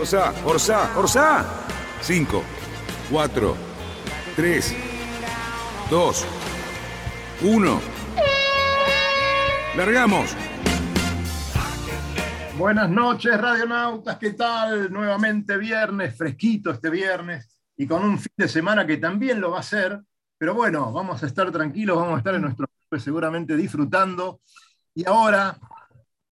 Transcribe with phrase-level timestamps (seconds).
[0.00, 1.44] Orsa, Orsa, Orsa.
[2.00, 2.42] 5,
[3.10, 3.56] 4,
[4.34, 4.74] 3,
[5.90, 6.26] 2,
[7.42, 7.80] 1.
[9.76, 10.34] Largamos.
[12.56, 14.90] Buenas noches, radionautas, ¿qué tal?
[14.90, 19.60] Nuevamente viernes, fresquito este viernes y con un fin de semana que también lo va
[19.60, 20.00] a ser,
[20.38, 22.66] pero bueno, vamos a estar tranquilos, vamos a estar en nuestro
[22.98, 24.40] seguramente disfrutando.
[24.94, 25.58] Y ahora,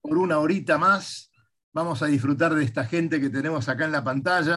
[0.02, 1.28] por una horita más,
[1.78, 4.56] vamos a disfrutar de esta gente que tenemos acá en la pantalla,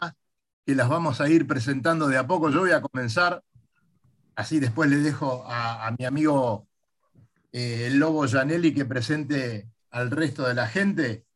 [0.65, 2.49] que las vamos a ir presentando de a poco.
[2.49, 3.45] Yo voy a comenzar,
[4.35, 6.67] así después le dejo a, mi amigo
[7.53, 11.27] eh, el Lobo Janelli que presente al resto de la gente.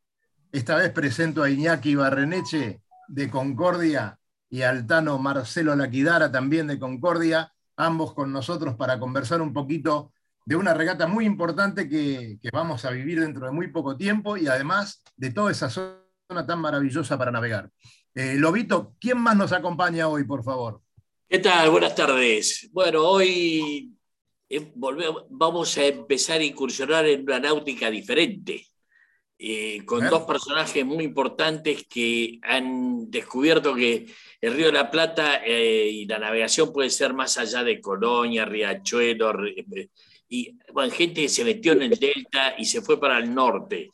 [0.53, 6.79] Esta vez presento a Iñaki Barreneche de Concordia y a Altano Marcelo Laquidara también de
[6.79, 10.14] Concordia, ambos con nosotros para conversar un poquito
[10.45, 14.47] de una regata muy importante que, vamos a vivir dentro de muy poco tiempo y
[14.47, 17.71] además de toda esa zona tan maravillosa para navegar.
[18.15, 20.81] Eh, Lobito, ¿quién más nos acompaña hoy, por favor?
[21.29, 21.71] ¿Qué tal?
[21.71, 22.69] Buenas tardes.
[22.73, 23.93] Bueno, hoy
[24.49, 24.73] eh,
[25.31, 28.67] vamos a empezar a incursionar en una náutica diferente.
[29.37, 34.07] Eh, con dos personajes muy importantes que han descubierto que
[34.45, 38.45] el Río de la Plata eh, y la navegación puede ser más allá de Colonia,
[38.45, 39.89] Riachuelo, eh,
[40.29, 43.93] y bueno, gente que se metió en el delta y se fue para el norte.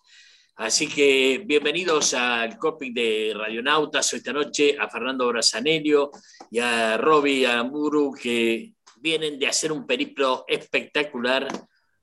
[0.57, 6.11] Así que bienvenidos al copy de Radionautas esta noche, a Fernando Brazanelio
[6.51, 11.47] y a Robbie Amuru, que vienen de hacer un periplo espectacular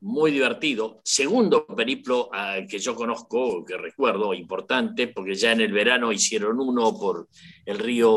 [0.02, 1.02] muy divertido.
[1.04, 2.30] Segundo periplo
[2.70, 7.28] que yo conozco, que recuerdo, importante, porque ya en el verano hicieron uno por
[7.66, 8.12] el río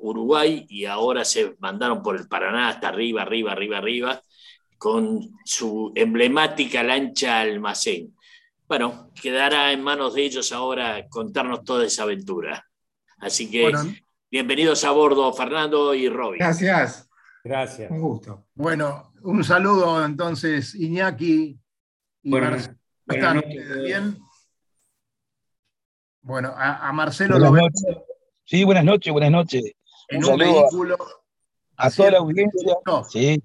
[0.00, 4.22] Uruguay y ahora se mandaron por el Paraná hasta arriba, arriba, arriba, arriba,
[4.78, 8.14] con su emblemática lancha almacén.
[8.68, 12.66] Bueno, quedará en manos de ellos ahora contarnos toda esa aventura.
[13.18, 13.72] Así que
[14.30, 16.38] bienvenidos a bordo, Fernando y Robin.
[16.38, 17.08] Gracias.
[17.42, 17.90] Gracias.
[17.92, 18.48] Un gusto.
[18.54, 21.58] Bueno, un saludo entonces, Iñaki.
[22.22, 22.56] Y bueno,
[23.06, 23.42] ¿Están
[23.84, 24.18] bien?
[26.22, 28.04] Bueno, a, Marcelo buenas noches.
[28.44, 29.64] Sí, buenas noches, buenas noches.
[30.08, 30.96] En un, vehículo.
[31.76, 32.76] A, toda la audiencia.
[33.08, 33.42] Sí,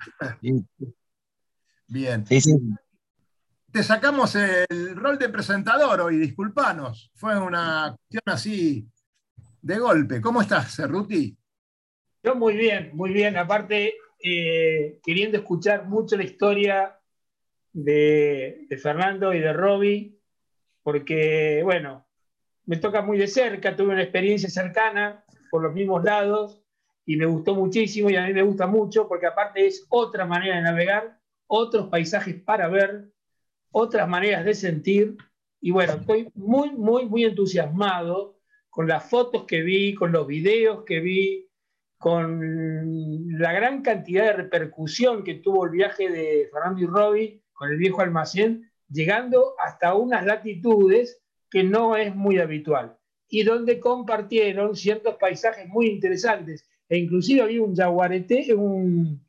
[1.87, 2.25] Bien.
[2.25, 2.57] Sí, sí.
[3.71, 7.11] Te sacamos el rol de presentador hoy, disculpanos.
[7.15, 8.87] Fue una cuestión así
[9.61, 10.21] de golpe.
[10.21, 11.37] ¿Cómo estás, Cerruti?
[12.23, 13.37] Yo muy bien, muy bien.
[13.37, 13.93] Aparte,
[14.23, 16.99] eh, queriendo escuchar mucho la historia
[17.73, 20.19] de, Fernando y de Robbie,
[20.83, 22.05] porque, bueno,
[22.65, 26.61] me toca muy de cerca, tuve una experiencia cercana por los mismos lados
[27.05, 30.55] y me gustó muchísimo y a mí me gusta mucho porque aparte es otra manera
[30.55, 33.11] de navegar, otros paisajes para ver,
[33.71, 35.17] otras maneras de sentir
[35.59, 38.39] y bueno, estoy muy, muy, muy entusiasmado
[38.69, 41.50] con las fotos que vi, con los videos que vi,
[42.01, 47.69] con la gran cantidad de repercusión que tuvo el viaje de Fernando y Robbie con
[47.69, 52.97] el viejo almacén, llegando hasta unas latitudes que no es muy habitual
[53.29, 56.67] y donde compartieron ciertos paisajes muy interesantes.
[56.89, 59.23] E inclusive había un jaguarete, un,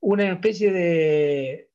[0.00, 1.70] una especie de,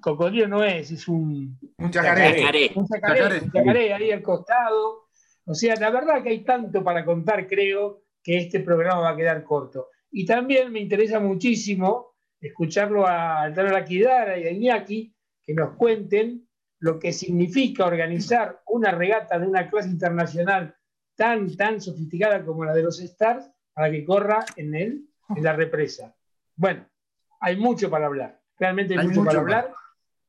[0.00, 5.04] cocodrilo no es, es un, un chacaré, un chacaré, un chacaré ahí al costado.
[5.46, 9.16] O sea, la verdad que hay tanto para contar, creo, que este programa va a
[9.16, 9.90] quedar corto.
[10.10, 16.48] Y también me interesa muchísimo escucharlo a Altano Laquidara y a Iñaki que nos cuenten
[16.78, 20.74] lo que significa organizar una regata de una clase internacional
[21.14, 25.52] tan, tan sofisticada como la de los Stars para que corra en, él, en la
[25.52, 26.14] represa.
[26.56, 26.86] Bueno,
[27.40, 29.72] hay mucho para hablar, realmente hay, mucho, para hablar.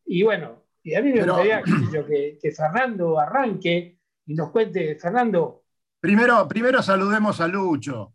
[0.05, 5.64] Y bueno, y a mí me gustaría que, que Fernando arranque y nos cuente, Fernando,
[6.05, 8.13] Primero, primero saludemos a Lucho,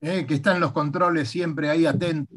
[0.00, 2.34] eh, que está en los controles siempre ahí atento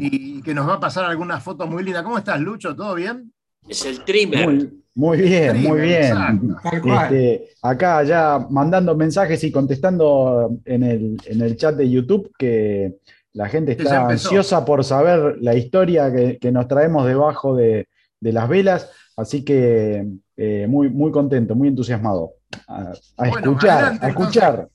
[0.00, 2.02] y que nos va a pasar algunas fotos muy lindas.
[2.02, 2.74] ¿Cómo estás, Lucho?
[2.74, 3.32] ¿Todo bien?
[3.68, 4.68] Es el trimmer.
[4.96, 6.56] Muy, bien, muy bien.
[6.64, 12.96] Este, acá ya mandando mensajes y contestando en el, chat de YouTube que
[13.32, 17.86] la gente está ansiosa por saber la historia que, nos traemos debajo de,
[18.20, 20.04] las velas, así que
[20.36, 22.34] eh, muy, muy contento, muy entusiasmado
[22.68, 22.92] a,
[23.26, 24.68] escuchar, a escuchar.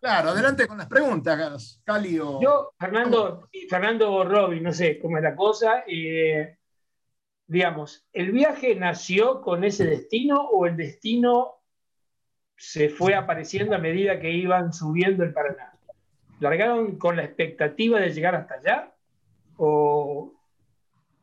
[0.00, 5.36] Claro, adelante con las preguntas, Cali Yo, Fernando, Fernando Robin, no sé cómo es la
[5.36, 5.84] cosa.
[5.86, 6.56] Eh,
[7.46, 11.62] digamos, ¿el viaje nació con ese destino o el destino
[12.56, 15.72] se fue apareciendo a medida que iban subiendo el Paraná?
[16.40, 18.92] ¿Largaron con la expectativa de llegar hasta allá?
[19.56, 20.32] ¿O,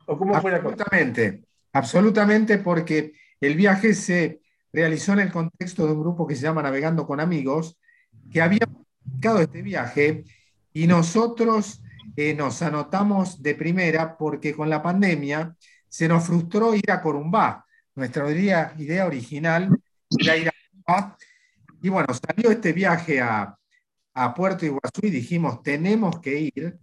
[0.06, 0.74] cómo fue la cosa?
[0.74, 4.40] Absolutamente, absolutamente, porque el viaje se
[4.72, 7.78] realizó en el contexto de un grupo que se llama Navegando con Amigos,
[8.30, 10.24] que había publicado este viaje
[10.72, 11.82] y nosotros
[12.16, 15.56] eh, nos anotamos de primera porque con la pandemia
[15.88, 17.64] se nos frustró ir a Corumbá.
[17.94, 18.74] Nuestra idea,
[19.06, 19.68] original
[20.18, 21.16] era ir a Corumbá.
[21.82, 23.56] Y bueno, salió este viaje a,
[24.14, 26.78] a Puerto Iguazú y dijimos, tenemos que ir.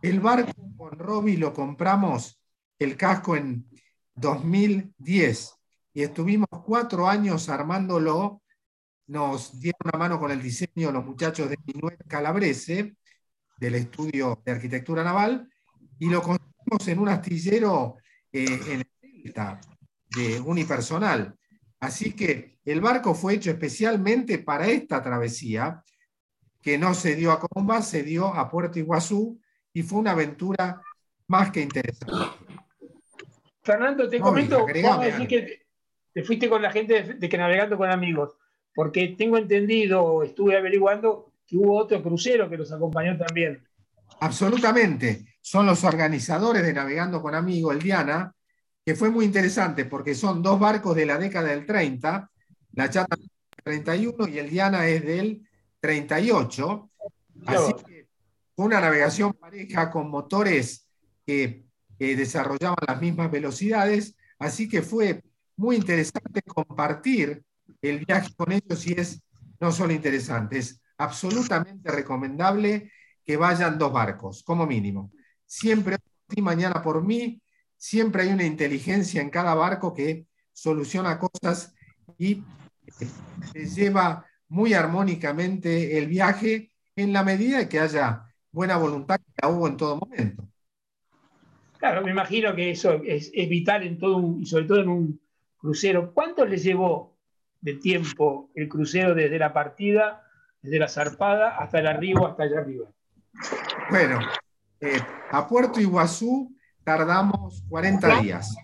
[0.00, 2.40] El barco con Robbie lo compramos,
[2.78, 3.68] el casco en
[4.14, 5.57] 2010
[5.98, 8.40] y estuvimos cuatro años armándolo.
[9.08, 12.94] Nos dieron una mano con el diseño los muchachos de Minuet Calabrese,
[13.56, 15.52] del estudio de arquitectura naval,
[15.98, 17.96] y lo construimos en un astillero
[18.30, 19.60] eh, en el Delta
[20.14, 21.36] de unipersonal.
[21.80, 25.82] Así que el barco fue hecho especialmente para esta travesía,
[26.62, 29.40] que no se dio a Comba, se dio a Puerto Iguazú
[29.72, 30.80] y fue una aventura
[31.26, 32.14] más que interesante.
[33.62, 35.67] Fernando, te comento, vamos a decir que
[36.12, 38.36] te fuiste con la gente de, que navegando con amigos,
[38.74, 43.66] porque tengo entendido, estuve averiguando que hubo otro crucero que los acompañó también.
[44.20, 48.34] Absolutamente, son los organizadores de Navegando con Amigos, el Diana,
[48.84, 52.30] que fue muy interesante porque son dos barcos de la década del 30,
[52.72, 53.16] la Chata
[53.64, 55.46] 31 y el Diana es del
[55.80, 56.90] 38.
[57.46, 58.08] Así que
[58.56, 60.88] fue una navegación pareja con motores
[61.26, 61.64] que
[61.98, 65.22] desarrollaban las mismas velocidades, así que fue
[65.58, 67.42] muy interesante compartir
[67.82, 69.22] el viaje con ellos y es
[69.60, 72.92] no solo interesante, es absolutamente recomendable
[73.24, 75.10] que vayan dos barcos, como mínimo.
[75.44, 75.96] Siempre
[76.30, 77.42] y mañana por mí,
[77.76, 81.74] siempre hay una inteligencia en cada barco que soluciona cosas
[82.16, 82.42] y
[83.52, 89.48] se lleva muy armónicamente el viaje en la medida que haya buena voluntad que la
[89.48, 90.48] hubo en todo momento.
[91.78, 95.27] Claro, me imagino que eso es, vital en todo y sobre todo en un
[95.58, 96.12] crucero.
[96.14, 97.16] ¿Cuánto le llevó
[97.60, 100.24] de tiempo el crucero desde la partida,
[100.62, 102.88] desde la zarpada hasta el arribo, hasta allá arriba?
[103.90, 104.20] Bueno,
[104.80, 105.00] eh,
[105.30, 108.56] a Puerto Iguazú tardamos 40 días.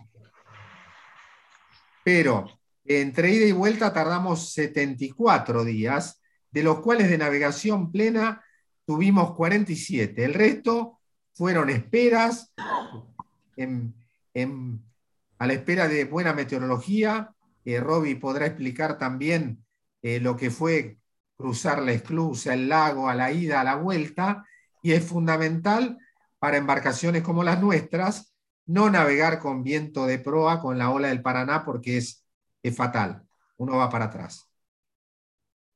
[2.02, 2.46] Pero
[2.84, 8.44] entre ida y vuelta tardamos 74 días, de los cuales de navegación plena
[8.84, 10.24] tuvimos 47.
[10.24, 11.00] El resto
[11.32, 12.52] fueron esperas
[13.56, 13.94] en,
[15.38, 17.34] a la espera de buena meteorología.
[17.64, 19.64] Eh, Robbie podrá explicar también
[20.02, 20.98] eh, lo que fue
[21.36, 24.44] cruzar la esclusa, el lago, a la ida, a la vuelta,
[24.82, 25.98] y es fundamental
[26.38, 28.34] para embarcaciones como las nuestras
[28.66, 32.26] no navegar con viento de proa, con la ola del Paraná, porque es,
[32.62, 33.22] es fatal,
[33.58, 34.50] uno va para atrás.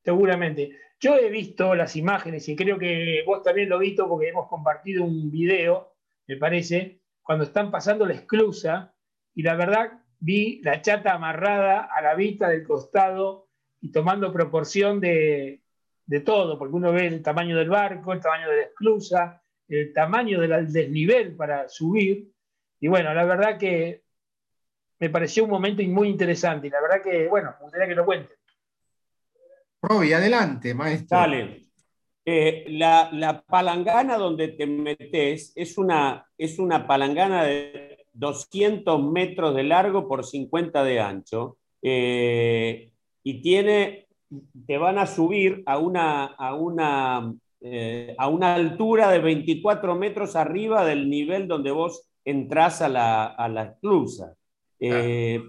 [0.05, 0.79] Seguramente.
[1.01, 4.49] Yo he visto las imágenes y creo que vos también lo has visto porque hemos
[4.49, 5.95] compartido un video,
[6.27, 8.93] me parece, cuando están pasando la esclusa
[9.39, 13.47] y la verdad vi la chata amarrada a la vista del costado
[13.81, 15.63] y tomando proporción de,
[16.25, 20.41] todo, porque uno ve el tamaño del barco, el tamaño de la esclusa, el tamaño
[20.41, 22.33] del desnivel para subir.
[22.81, 24.03] Y bueno, la verdad que
[24.99, 28.05] me pareció un momento muy interesante y la verdad que, bueno, me gustaría que lo
[28.05, 28.37] cuenten.
[29.81, 31.17] Roby, adelante, maestro.
[31.17, 31.69] Dale.
[32.25, 39.65] Eh, la, palangana donde te metes es una, es una palangana de 200 metros de
[39.65, 41.59] largo por 50 de ancho.
[41.83, 42.91] Eh,
[43.23, 44.09] y tiene,
[44.67, 50.37] te van a subir a una, a una, eh, a una altura de 24 metros
[50.37, 54.35] arriba del nivel donde vos entras a la, a la esclusa.
[54.81, 55.41] Eh,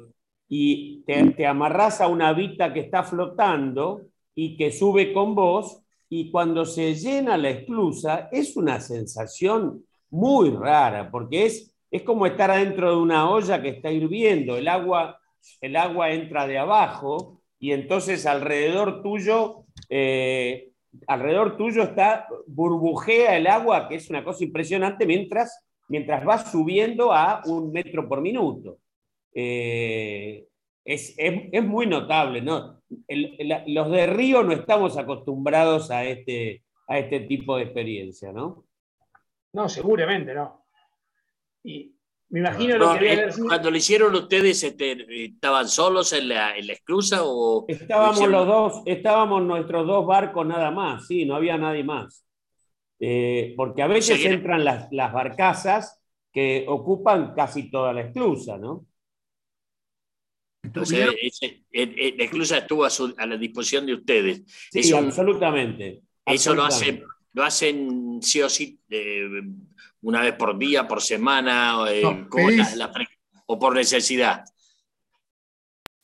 [0.48, 4.02] y te, te amarras a una vita que está flotando
[4.34, 10.50] y que sube con vos, y cuando se llena la esclusa es una sensación muy
[10.50, 15.20] rara, porque es es como estar adentro de una olla que está hirviendo, el agua,
[15.62, 20.72] el agua entra de abajo y entonces alrededor tuyo, eh,
[21.08, 27.12] alrededor tuyo está, burbujea el agua, que es una cosa impresionante, mientras, mientras va subiendo
[27.12, 28.78] a un metro por minuto.
[29.34, 30.46] Eh,
[30.86, 31.16] es,
[31.64, 32.82] muy notable, ¿no?
[33.68, 38.66] los de Río no estamos acostumbrados a este, a este tipo de experiencia, ¿no?
[39.54, 40.66] No, seguramente no.
[41.70, 41.96] Y
[42.30, 46.66] Me imagino lo que eh, Cuando lo hicieron ustedes, este, ¿estaban solos en la, en
[46.66, 47.66] la esclusa o...?
[47.68, 52.26] Estábamos los dos, estábamos nuestros dos barcos nada más, sí, no había nadie más.
[53.00, 56.02] Eh, porque a veces entran las, las barcazas
[56.34, 58.86] que ocupan casi toda la esclusa, ¿no?
[60.64, 61.08] Entonces,
[61.72, 64.44] la esclusa estuvo a, la disposición de ustedes.
[64.72, 66.02] Sí, absolutamente.
[66.26, 67.04] Eso lo hacen,
[67.40, 69.30] lo hacen sí o sí eh,
[70.02, 72.04] una vez por día, por semana, eh,
[73.46, 74.44] o por necesidad.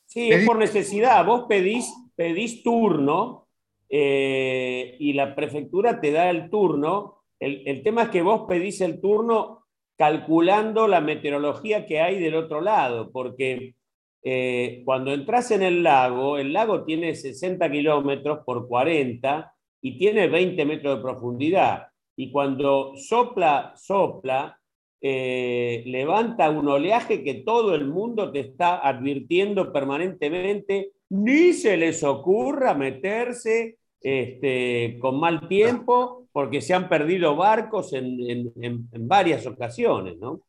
[0.06, 1.26] Sí, es por necesidad.
[1.26, 3.48] Vos pedís, pedís turno
[3.90, 7.24] eh, y la prefectura te da el turno.
[7.38, 9.66] El, el tema es que vos pedís el turno
[9.98, 13.74] calculando la meteorología que hay del otro lado, porque
[14.22, 19.52] eh, cuando entras en el lago, el lago tiene 60 kilómetros por 40
[19.86, 21.86] y tiene 20 metros de profundidad.
[22.16, 24.58] Y cuando sopla, sopla,
[25.00, 32.02] eh, levanta un oleaje que todo el mundo te está advirtiendo permanentemente, ni se les
[32.02, 40.16] ocurra meterse este, con mal tiempo, porque se han perdido barcos en, en varias ocasiones,
[40.18, 40.40] ¿no?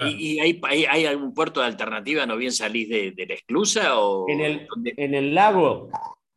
[0.00, 2.26] ¿Y, hay, hay, algún puerto de alternativa?
[2.26, 3.98] ¿No bien salís de, la esclusa?
[4.00, 4.28] O...
[4.28, 5.88] En, el, en el lago.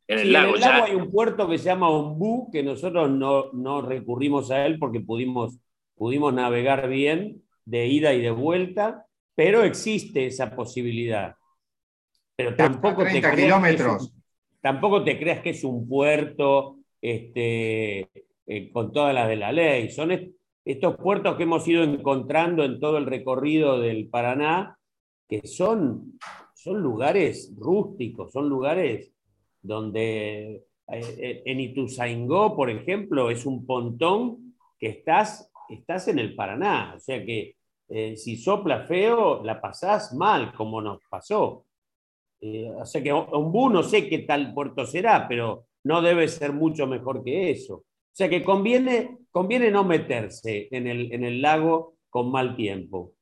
[0.07, 4.51] En el, lago, hay un puerto que se llama Ombú, que nosotros no, no recurrimos
[4.51, 5.59] a él porque pudimos,
[5.95, 11.35] pudimos navegar bien de ida y de vuelta, pero existe esa posibilidad.
[12.37, 14.13] Pero tampoco te, kilómetros.
[14.61, 18.09] tampoco te creas que es un puerto este,
[18.45, 19.89] eh, con todas las de la ley.
[19.89, 20.11] Son
[20.63, 24.77] estos puertos que hemos ido encontrando en todo el recorrido del Paraná,
[25.27, 26.17] que son,
[26.53, 29.11] son lugares rústicos, son lugares
[29.67, 36.35] donde eh, eh, en Ituzaingó, por ejemplo, es un pontón que estás, estás en el
[36.35, 37.55] Paraná, o sea que
[37.89, 41.65] eh, si sopla feo, la pasás mal, como nos pasó.
[42.41, 46.87] o sea que Ombú no sé qué tal puerto será, pero no debe ser mucho
[46.87, 47.75] mejor que eso.
[47.75, 53.13] O sea que conviene, conviene no meterse en el, en el lago con mal tiempo.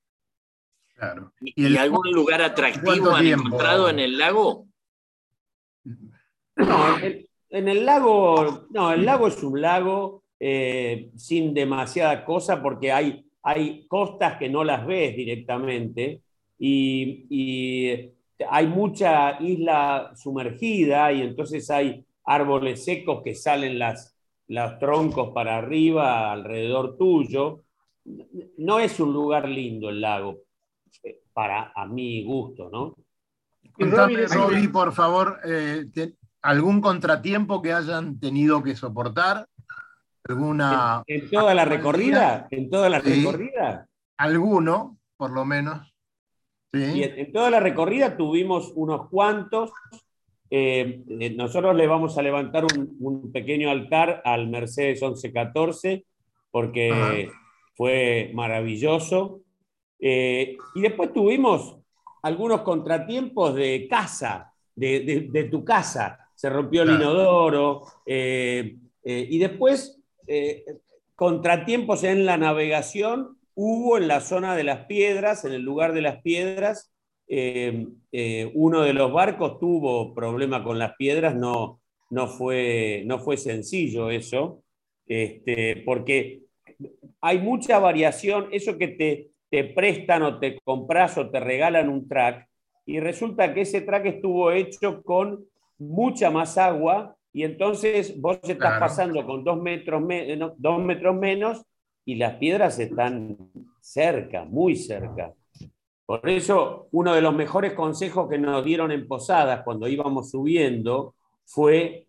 [0.96, 1.34] Claro.
[1.42, 4.68] ¿Y, algún lugar atractivo han encontrado en el lago?
[6.56, 6.98] No,
[7.50, 13.26] en, el lago, no, el lago es un lago eh, sin demasiada cosa porque hay,
[13.44, 16.22] hay costas que no las ves directamente
[16.58, 18.12] y, y
[18.50, 24.16] hay mucha isla sumergida y entonces hay árboles secos que salen las,
[24.48, 27.64] los troncos para arriba, alrededor tuyo.
[28.58, 30.42] No es un lugar lindo el lago,
[31.04, 32.96] eh, para a mi gusto, ¿no?
[33.78, 35.86] Robbie, por favor, eh,
[36.46, 39.48] ¿algún contratiempo que hayan tenido que soportar?
[40.28, 42.48] ¿Alguna ¿En, toda la recorrida?
[42.52, 43.88] ¿En toda la recorrida?
[44.18, 45.92] Alguno, por lo menos.
[46.74, 47.04] Sí.
[47.04, 49.72] en toda la recorrida tuvimos unos cuantos
[50.50, 56.06] eh, eh, nosotros le vamos a levantar un, pequeño altar al Mercedes 1114
[56.52, 57.30] porque
[57.76, 59.42] fue maravilloso.
[60.00, 61.78] Eh, y después tuvimos
[62.22, 66.25] algunos contratiempos de casa, de, tu casa.
[66.36, 67.84] Se rompió el inodoro.
[68.06, 70.02] y después
[71.16, 76.02] contratiempos en la navegación hubo en la zona de las piedras, en el lugar de
[76.02, 76.94] las piedras,
[77.28, 83.20] eh, eh, uno de los barcos tuvo problema con las piedras, no, no, fue, no
[83.20, 84.62] fue sencillo eso,
[85.08, 86.42] este, porque
[87.22, 92.08] hay mucha variación, eso que te, te prestan o te compras o te regalan un
[92.08, 92.48] track,
[92.86, 95.46] y resulta que ese track estuvo hecho con
[95.78, 100.02] mucha más agua, y entonces vos estás pasando con dos metros,
[100.58, 101.66] dos metros menos
[102.06, 103.38] y las piedras están
[103.82, 105.34] cerca, muy cerca.
[106.06, 111.16] Por eso, uno de los mejores consejos que nos dieron en Posadas cuando íbamos subiendo
[111.46, 112.08] fue,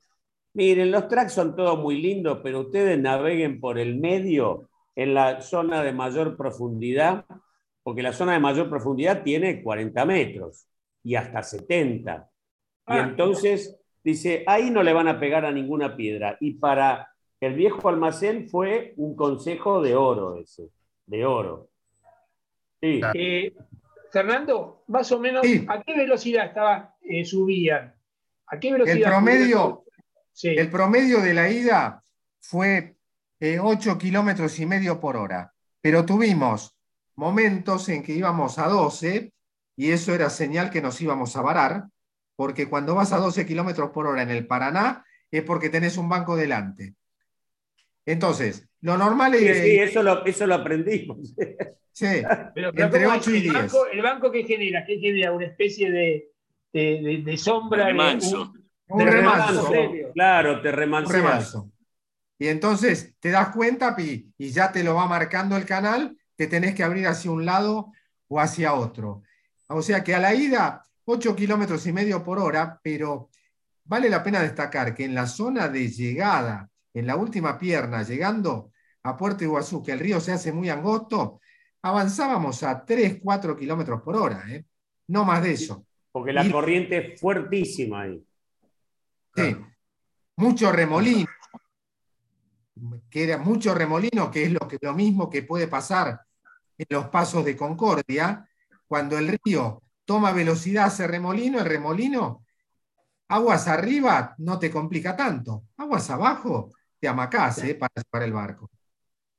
[0.53, 5.41] miren, los tracks son todos muy lindos, pero ustedes naveguen por el medio en la
[5.41, 7.25] zona de mayor profundidad,
[7.83, 10.69] porque la zona de mayor profundidad tiene 40 metros
[11.03, 12.31] y hasta 70.
[12.88, 13.07] Y ah.
[13.09, 16.37] entonces dice, ahí no le van a pegar a ninguna piedra.
[16.40, 20.71] Y para el viejo almacén fue un consejo de oro ese,
[21.07, 21.69] de oro.
[22.81, 23.00] Sí.
[23.14, 23.52] Eh,
[24.12, 27.95] Fernando, más o menos, ¿a qué velocidad estaba, eh, subían?
[28.47, 28.97] ¿A qué velocidad?
[28.97, 29.85] El promedio,
[30.43, 32.02] el promedio de la ida
[32.40, 32.97] fue
[33.40, 36.76] 8 eh, kilómetros y medio por hora, pero tuvimos
[37.16, 39.33] momentos en que íbamos a 12
[39.76, 41.85] y eso era señal que nos íbamos a varar,
[42.37, 46.09] porque cuando vas a 12 kilómetros por hora en el Paraná es porque tenés un
[46.09, 46.95] banco delante.
[48.05, 49.59] Entonces, Lo normal es.
[49.59, 51.35] Sí, eso, lo, eso lo aprendimos.
[51.97, 52.23] Sí,
[52.55, 53.75] pero, entre 8 y 10.
[53.90, 55.33] El banco, que genera, ¿qué genera?
[55.33, 56.31] Una especie de,
[56.71, 57.87] de, de, sombra.
[57.87, 58.52] Remanso.
[58.88, 59.73] Un, un remanso.
[60.12, 61.71] Claro, te remanso.
[62.38, 66.47] Y entonces te das cuenta y, y ya te lo va marcando el canal, te
[66.47, 67.93] tenés que abrir hacia un lado
[68.28, 69.23] o hacia otro.
[69.69, 73.31] O sea que a la ida, 8 kilómetros y medio por hora, pero
[73.85, 78.73] vale la pena destacar que en la zona de llegada, en la última pierna, llegando
[79.05, 81.41] a Puerto Iguazú, que el río se hace muy angosto,
[81.83, 84.65] avanzábamos a 3, 4 kilómetros por hora, ¿eh?
[85.09, 85.87] no más de eso.
[86.11, 88.25] Porque la corriente es fuertísima ahí.
[89.37, 89.57] Sí,
[90.37, 91.29] mucho remolino,
[93.09, 96.21] que era mucho remolino, que es lo, que, lo mismo que puede pasar
[96.77, 98.49] en los pasos de Concordia,
[98.89, 102.47] cuando el río toma velocidad hace remolino, el remolino,
[103.29, 107.75] aguas arriba no te complica tanto, aguas abajo te amacás ¿eh?
[107.75, 108.71] para llevar el barco.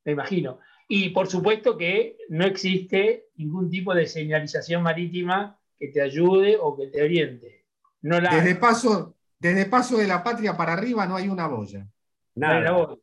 [0.06, 0.60] Me imagino.
[0.88, 6.78] Y por supuesto que no existe ningún tipo de señalización marítima que te ayude o
[6.78, 7.66] que te oriente.
[8.02, 11.88] No desde, paso, desde paso de la patria para arriba no hay una boya.
[12.36, 12.96] Nada.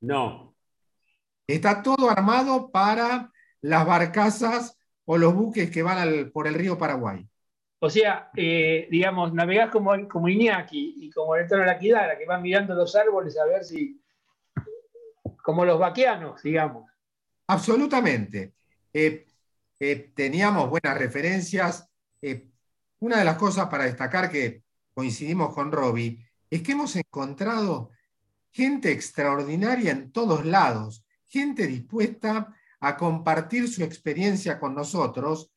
[0.00, 0.54] No.
[1.46, 4.79] Está todo armado para las barcazas
[5.12, 7.28] o los buques que van por el río Paraguay.
[7.80, 12.26] O sea, eh, digamos, navegás como, como Iñaki y como el de la Quidara, que
[12.26, 14.00] van mirando los árboles a ver si.
[15.42, 16.88] como los vaqueanos, digamos.
[17.48, 18.52] Absolutamente.
[18.92, 19.26] Eh,
[19.80, 21.90] eh, teníamos buenas referencias.
[23.00, 24.62] una de las cosas para destacar que
[24.94, 27.90] coincidimos con Robbie es que hemos encontrado
[28.52, 35.52] gente extraordinaria en todos lados, gente dispuesta a compartir su experiencia con nosotros,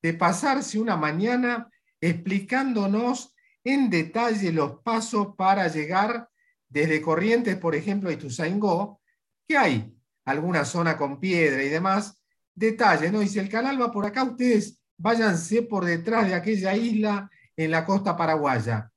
[0.00, 1.68] de pasarse una mañana
[2.00, 6.28] explicándonos en detalle los pasos para llegar
[6.68, 9.00] desde Corrientes, por ejemplo, a Ituzaingó,
[9.46, 9.94] que hay
[10.24, 12.22] alguna zona con piedra y demás,
[12.54, 13.22] detalle, ¿no?
[13.22, 17.70] Y si el canal va por acá, ustedes váyanse por detrás de aquella isla en
[17.70, 18.90] la costa paraguaya.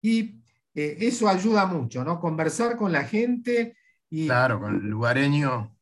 [0.00, 0.40] Y
[0.74, 2.20] eh, eso ayuda mucho, ¿no?
[2.20, 3.76] Conversar con la gente
[4.10, 4.26] y...
[4.26, 5.77] Claro, con el lugareño.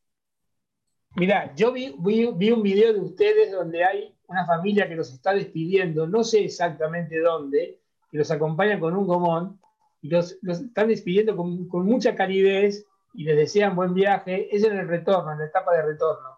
[1.17, 6.05] Mira, yo vi, un video de ustedes donde hay una familia que los está despidiendo,
[6.05, 7.79] no sé exactamente dónde,
[8.11, 9.59] que los acompaña con un gomón
[9.99, 14.55] y los, están despidiendo con, mucha calidez y les desean buen viaje.
[14.55, 16.37] Es en el retorno, en la etapa de retorno.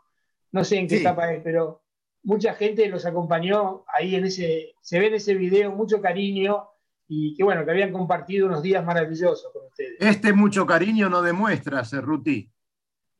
[0.53, 1.81] No sé en qué etapa es, pero
[2.23, 6.69] mucha gente los acompañó ahí en ese, se ve en ese video mucho cariño
[7.05, 9.97] y que bueno, que habían compartido unos días maravillosos con ustedes.
[9.99, 12.49] Este mucho cariño no demuestra, Cerruti.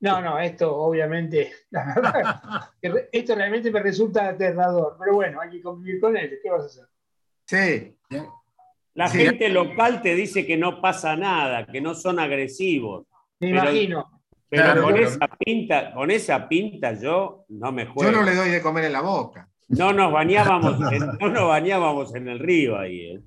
[0.01, 2.69] No, no, esto obviamente, la verdad,
[3.11, 6.65] esto realmente me resulta aterrador, pero bueno, hay que convivir con él, ¿qué vas a
[6.65, 6.85] hacer?
[7.45, 7.97] Sí.
[8.93, 13.05] La gente local te dice que no pasa nada, que no son agresivos.
[13.39, 14.19] Me imagino.
[14.49, 18.11] Pero con, Esa pinta, con esa pinta yo no me juego.
[18.11, 19.47] Yo no le doy de comer en la boca.
[19.67, 23.11] No nos bañábamos, en, no nos bañábamos en el río ahí.
[23.11, 23.21] ¿eh?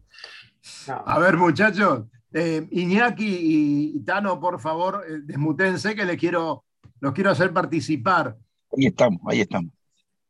[0.88, 6.64] A ver, muchachos, eh, Iñaki y Tano, por favor, eh, desmutense que les quiero,
[7.00, 8.36] los quiero hacer participar.
[8.76, 9.72] Ahí estamos, ahí estamos.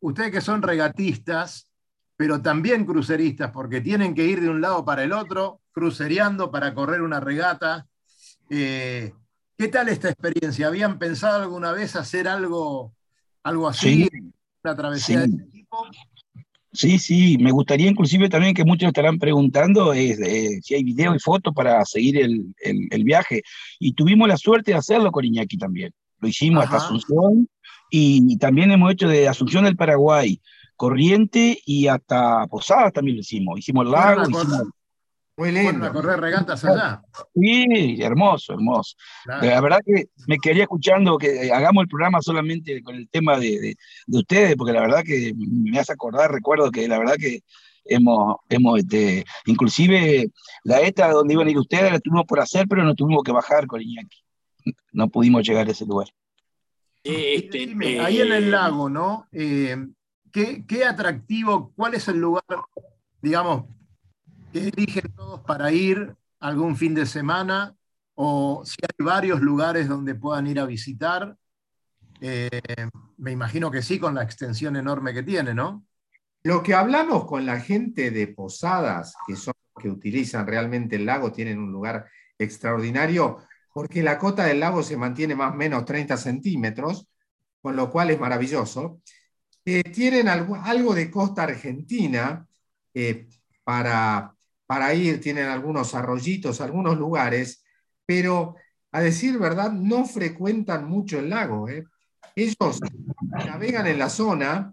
[0.01, 1.69] Ustedes que son regatistas,
[2.17, 6.75] pero también cruceristas, porque tienen que ir de un lado para el otro, crucereando para
[6.75, 7.87] correr una regata.
[8.51, 9.13] Eh,
[9.57, 10.67] ¿Qué tal esta experiencia?
[10.67, 12.95] ¿Habían pensado alguna vez hacer algo,
[13.45, 14.09] algo así?
[14.65, 15.87] Una travesía de este tipo.
[16.73, 21.19] Sí, sí, me gustaría inclusive también que muchos estarán preguntando eh, si hay video y
[21.19, 23.43] fotos para seguir el, viaje.
[23.79, 25.93] Y tuvimos la suerte de hacerlo con Iñaki también.
[26.21, 27.47] Lo hicimos hasta Asunción
[27.91, 30.41] y, también hemos hecho de Asunción del Paraguay,
[30.75, 33.59] Corriente y hasta Posadas también lo hicimos.
[33.59, 34.63] Hicimos el lago, hicimos...
[35.37, 35.93] Muy lindo.
[35.93, 37.03] correr regatas allá.
[37.35, 38.97] Sí, hermoso, hermoso.
[39.25, 43.75] La verdad que me quedaría escuchando que hagamos el programa solamente con el tema de,
[44.09, 47.41] ustedes, porque la verdad que me hace acordar, recuerdo que la verdad que
[47.85, 50.31] hemos, hemos este, inclusive
[50.65, 53.33] la esta donde iban a ir ustedes la tuvimos por hacer, pero no tuvimos que
[53.33, 54.19] bajar con Iñaki.
[54.93, 56.09] No pudimos llegar a ese lugar.
[57.03, 59.27] Este, ahí en el eh, lago, ¿no?
[59.33, 59.77] Eh,
[60.31, 62.45] ¿qué, ¿Qué atractivo, cuál es el lugar,
[63.21, 63.65] digamos,
[64.53, 67.75] que eligen todos para ir algún fin de semana
[68.15, 71.37] o si hay varios lugares donde puedan ir a visitar.
[72.21, 72.49] Eh,
[73.17, 75.85] me imagino que sí, con la extensión enorme que tiene, ¿no?
[76.45, 81.33] Lo que hablamos con la gente de Posadas, que son que utilizan realmente el lago,
[81.33, 82.07] tienen un lugar
[82.39, 83.39] extraordinario,
[83.73, 87.09] porque la cota del lago se mantiene más o menos 30 centímetros,
[87.61, 89.01] con lo cual es maravilloso.
[89.65, 92.47] Eh, tienen algo, algo, de costa argentina
[92.93, 93.29] eh,
[93.65, 94.32] para
[94.73, 97.63] para ir, tienen algunos arroyitos, algunos lugares,
[98.07, 98.57] pero
[98.91, 101.69] a decir verdad, no frecuentan mucho el lago.
[101.69, 101.85] ¿eh?
[102.35, 102.81] Ellos
[103.45, 104.73] navegan en la zona,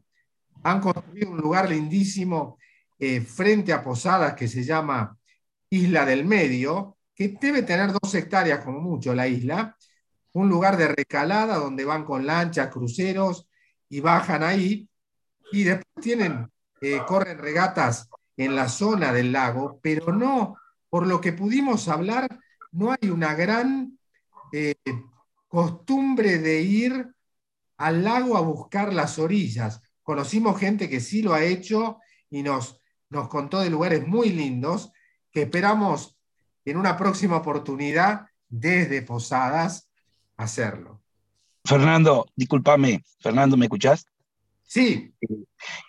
[0.63, 2.57] han construido un lugar lindísimo
[2.97, 5.17] eh, frente a Posadas que se llama
[5.69, 9.75] Isla del Medio, que debe tener dos hectáreas como mucho la isla,
[10.31, 13.49] un lugar de recalada donde van con lanchas, cruceros
[13.89, 14.87] y bajan ahí,
[15.51, 18.09] y después tienen, eh, corren regatas
[18.39, 20.55] en la zona del lago, pero no,
[20.89, 22.39] por lo que pudimos hablar,
[22.71, 23.99] no hay una gran
[24.53, 24.75] eh,
[25.49, 27.13] costumbre de ir
[27.75, 29.81] al lago a buscar las orillas.
[30.01, 31.97] Conocimos gente que sí lo ha hecho
[32.29, 34.93] y nos, nos contó de lugares muy lindos
[35.33, 36.17] que esperamos
[36.63, 39.89] en una próxima oportunidad desde Posadas
[40.37, 41.01] hacerlo.
[41.65, 44.05] Fernando, discúlpame, Fernando, ¿me escuchás?
[44.69, 45.11] Sí.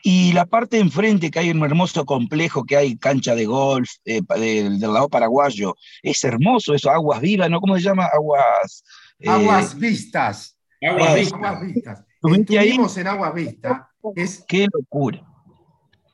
[0.03, 4.23] Y la parte enfrente, que hay un hermoso complejo, que hay cancha de golf eh,
[4.39, 7.61] del, lado paraguayo, es hermoso eso, aguas vivas, ¿no?
[7.61, 8.07] ¿Cómo se llama?
[8.07, 8.83] Aguas...
[9.19, 10.59] Eh, aguas vistas.
[10.81, 12.05] Aguas vistas.
[12.23, 13.83] Estuvimos en Aguas Vistas.
[14.17, 15.27] Es, Qué locura.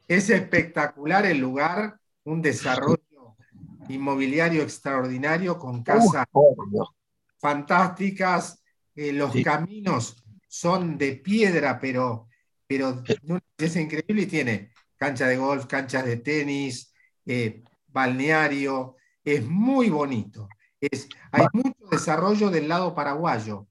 [0.09, 3.37] Es espectacular el lugar, un desarrollo
[3.89, 6.27] inmobiliario extraordinario con casas
[7.39, 8.61] fantásticas,
[8.97, 12.27] eh, los caminos son de piedra, pero
[12.67, 13.03] pero
[13.59, 16.93] es increíble y tiene cancha de golf, canchas de tenis,
[17.25, 20.49] eh, balneario, es muy bonito.
[20.81, 23.67] Es, hay mucho desarrollo del lado paraguayo.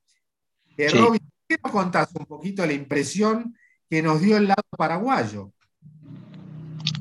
[0.77, 3.55] Eh, Robin, ¿qué nos contás un poquito la impresión
[3.89, 5.51] que nos dio el lado paraguayo?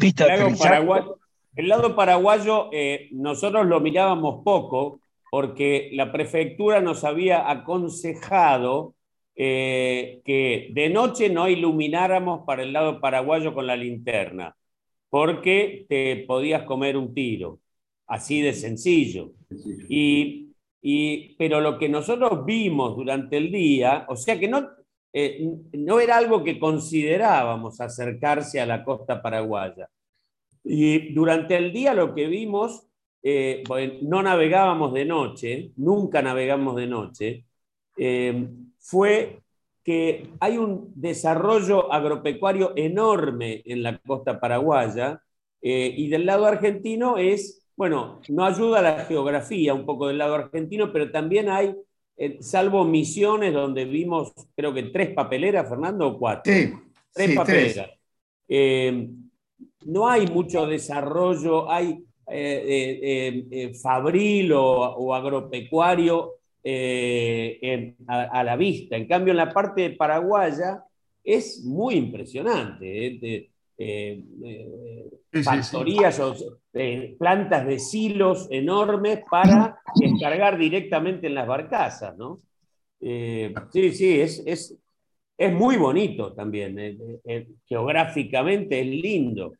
[0.00, 8.93] el, lado paraguayo, eh, nosotros lo mirábamos poco porque la prefectura nos había aconsejado
[9.36, 14.56] eh, que de noche no ilumináramos para el lado paraguayo con la linterna,
[15.08, 17.60] porque te podías comer un tiro,
[18.06, 19.32] así de sencillo.
[19.88, 24.68] Y, pero lo que nosotros vimos durante el día, o sea que no,
[25.12, 29.88] eh, no era algo que considerábamos acercarse a la costa paraguaya.
[30.62, 32.86] Y durante el día lo que vimos,
[33.22, 33.64] eh,
[34.02, 37.44] no navegábamos de noche, nunca navegamos de noche,
[38.84, 39.40] fue
[39.82, 45.22] que hay un desarrollo agropecuario enorme en la costa paraguaya
[45.62, 50.18] eh, y del lado argentino es, bueno, no ayuda a la geografía un poco del
[50.18, 51.74] lado argentino, pero también hay,
[52.18, 56.52] eh, salvo misiones donde vimos creo que tres papeleras, Fernando, o cuatro.
[56.52, 56.72] Sí,
[57.12, 57.90] tres papeleras.
[58.48, 59.08] Eh,
[59.86, 62.04] no hay mucho desarrollo, hay
[63.82, 66.34] fabril o agropecuario
[66.66, 68.96] eh, a, la vista.
[68.96, 70.82] En cambio, en la parte paraguaya
[71.22, 73.06] es muy impresionante.
[73.06, 73.50] ¿eh?
[73.76, 74.22] Eh,
[75.42, 76.34] factorías o
[77.18, 82.16] plantas de silos enormes para descargar directamente en las barcazas.
[82.16, 82.38] ¿no?
[82.98, 84.78] sí, sí, es, es,
[85.36, 86.96] es, muy bonito también.
[87.66, 89.52] geográficamente es lindo.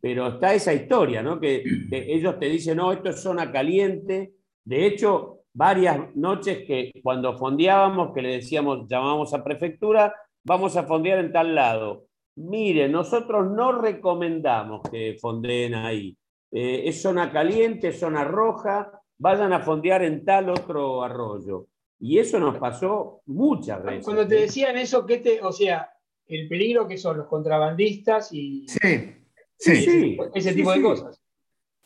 [0.00, 1.40] Pero está esa historia, ¿no?
[1.40, 4.34] Que, que ellos te dicen, no, esto es zona caliente.
[4.62, 10.82] De hecho, varias noches que cuando fondeábamos, que le decíamos, llamábamos a prefectura, vamos a
[10.82, 12.06] fondear en tal lado.
[12.36, 16.16] Mire, nosotros no recomendamos que fondeen ahí.
[16.50, 21.68] Eh, es zona caliente, zona roja, vayan a fondear en tal otro arroyo.
[22.00, 24.04] Y eso nos pasó muchas veces.
[24.04, 25.88] Cuando te decían eso, ¿qué te, o sea,
[26.26, 29.14] el peligro que son los contrabandistas y sí,
[29.56, 31.20] sí, ese tipo de cosas?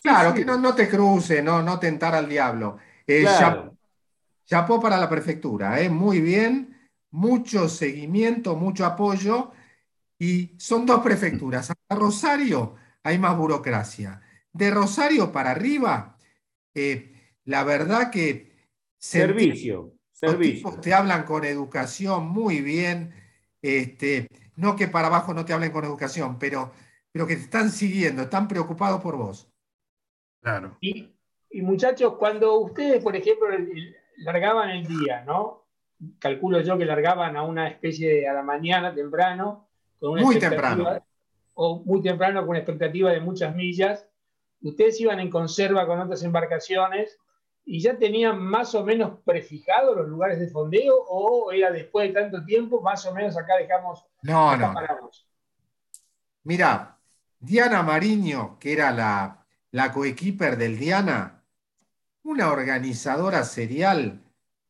[0.02, 2.78] Claro, que no, no te cruce, no, no tentar al diablo.
[3.08, 3.24] Eh,
[4.44, 9.52] chapó para la prefectura, eh, muy bien, mucho seguimiento, mucho apoyo.
[10.18, 11.70] Y son dos prefecturas.
[11.70, 14.20] A Rosario hay más burocracia.
[14.52, 16.16] De Rosario para arriba,
[16.74, 18.48] eh, la verdad que...
[18.98, 19.94] Servicio.
[20.12, 20.78] servicio.
[20.80, 23.14] Te hablan con educación muy bien.
[23.62, 26.72] Este, no que para abajo no te hablen con educación, pero,
[27.12, 29.48] pero que te están siguiendo, están preocupados por vos.
[30.42, 30.76] Claro.
[30.80, 31.17] Y
[31.62, 33.48] muchachos, cuando ustedes, por ejemplo,
[34.18, 35.66] largaban el día, ¿no?
[36.18, 40.38] Calculo yo que largaban a una especie de a la mañana temprano, con una muy
[40.38, 41.02] temprano.
[41.54, 44.06] O muy temprano con una expectativa de muchas millas.
[44.62, 47.18] Ustedes iban en conserva con otras embarcaciones
[47.64, 52.20] y ya tenían más o menos prefijados los lugares de fondeo o era después de
[52.20, 54.06] tanto tiempo, más o menos acá dejamos.
[54.22, 54.74] No, no.
[56.44, 56.96] Mira,
[57.40, 61.37] Diana Mariño, que era la, la coequiper del Diana,
[62.28, 64.22] una organizadora serial,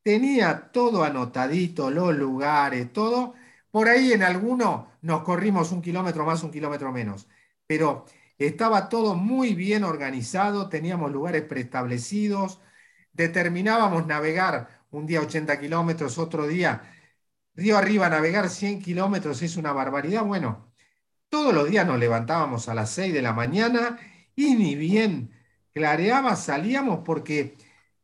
[0.04, 3.34] tenía todo anotadito, los lugares, todo.
[3.72, 7.28] Por ahí en alguno nos corrimos un kilómetro más, un kilómetro menos,
[7.66, 8.06] pero
[8.38, 12.60] estaba todo muy bien organizado, teníamos lugares preestablecidos,
[13.12, 16.82] determinábamos navegar un día 80 kilómetros, otro día
[17.54, 20.24] río arriba, navegar 100 kilómetros es una barbaridad.
[20.24, 20.72] Bueno,
[21.28, 23.98] todos los días nos levantábamos a las 6 de la mañana
[24.36, 25.37] y ni bien
[25.78, 27.56] clareaba salíamos porque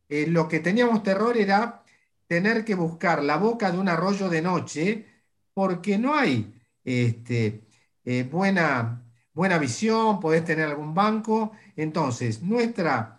[0.09, 1.85] eh, lo que teníamos terror era
[2.29, 5.07] tener que buscar la boca de un arroyo de noche
[5.55, 7.67] porque no hay este,
[8.05, 11.53] eh, buena, buena visión, podés tener algún banco.
[11.77, 13.19] Entonces, nuestra,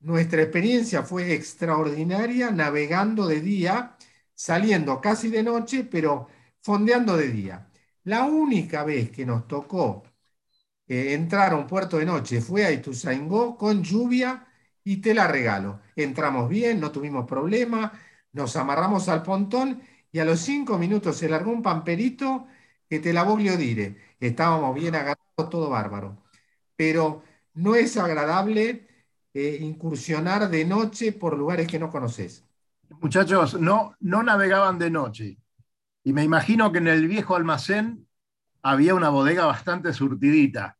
[0.00, 3.96] nuestra experiencia fue extraordinaria navegando de día,
[4.34, 6.28] saliendo casi de noche, pero
[6.60, 7.70] fondeando de día.
[8.04, 10.04] La única vez que nos tocó
[10.88, 14.46] eh, entrar a un puerto de noche fue a Ituzaingó con lluvia
[14.84, 15.80] y te la regalo.
[15.96, 17.92] Entramos bien, no tuvimos problema,
[18.32, 22.46] nos amarramos al pontón y a los cinco minutos se largó un pamperito
[22.88, 23.96] que te la voglio dire.
[24.20, 26.22] Estábamos bien agarrados, todo bárbaro.
[26.76, 27.22] Pero
[27.54, 28.86] no es agradable
[29.34, 32.44] eh, incursionar de noche por lugares que no conoces.
[33.00, 35.38] Muchachos, no, no navegaban de noche.
[36.04, 38.05] Y me imagino que en el viejo almacén
[38.70, 40.76] había una bodega bastante surtidita.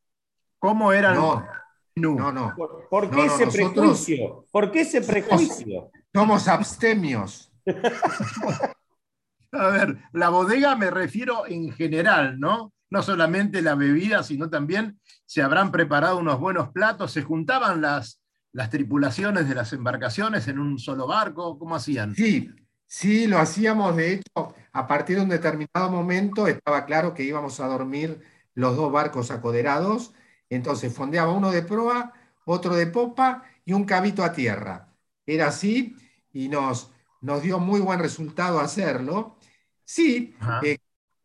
[0.58, 1.46] ¿Cómo era no,
[1.94, 2.54] No, no.
[2.90, 4.44] ¿Por, qué ese prejuicio?
[4.50, 5.90] ¿Por qué ese prejuicio?
[6.12, 7.52] Somos abstemios.
[9.52, 12.72] A ver, la bodega me refiero en general, ¿no?
[12.90, 18.20] No solamente la bebida, sino también se habrán preparado unos buenos platos, se juntaban las,
[18.52, 22.14] las tripulaciones de las embarcaciones en un solo barco, ¿cómo hacían?
[22.14, 22.50] Sí,
[22.84, 27.60] sí, lo hacíamos, de hecho, a partir de un determinado momento estaba claro que íbamos
[27.60, 28.20] a dormir
[28.52, 30.12] los dos barcos acoderados,
[30.50, 32.12] entonces fondeaba uno de proa,
[32.44, 34.94] otro de popa y un cabito a tierra.
[35.24, 35.96] Era así
[36.30, 39.38] y nos, nos dio muy buen resultado hacerlo.
[39.82, 40.76] Sí, eh,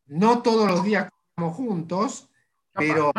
[0.06, 2.30] no todos los días comíamos juntos,
[2.72, 3.12] pero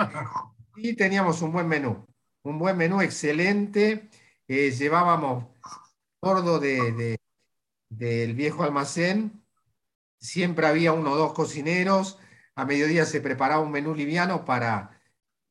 [0.75, 2.07] sí teníamos un buen menú,
[2.43, 4.09] un buen menú excelente.
[4.49, 5.45] Eh, llevábamos
[6.23, 7.19] gordo de,
[7.91, 9.42] del viejo almacén,
[10.23, 12.19] siempre había uno o dos cocineros,
[12.55, 15.01] a mediodía se preparaba un menú liviano para,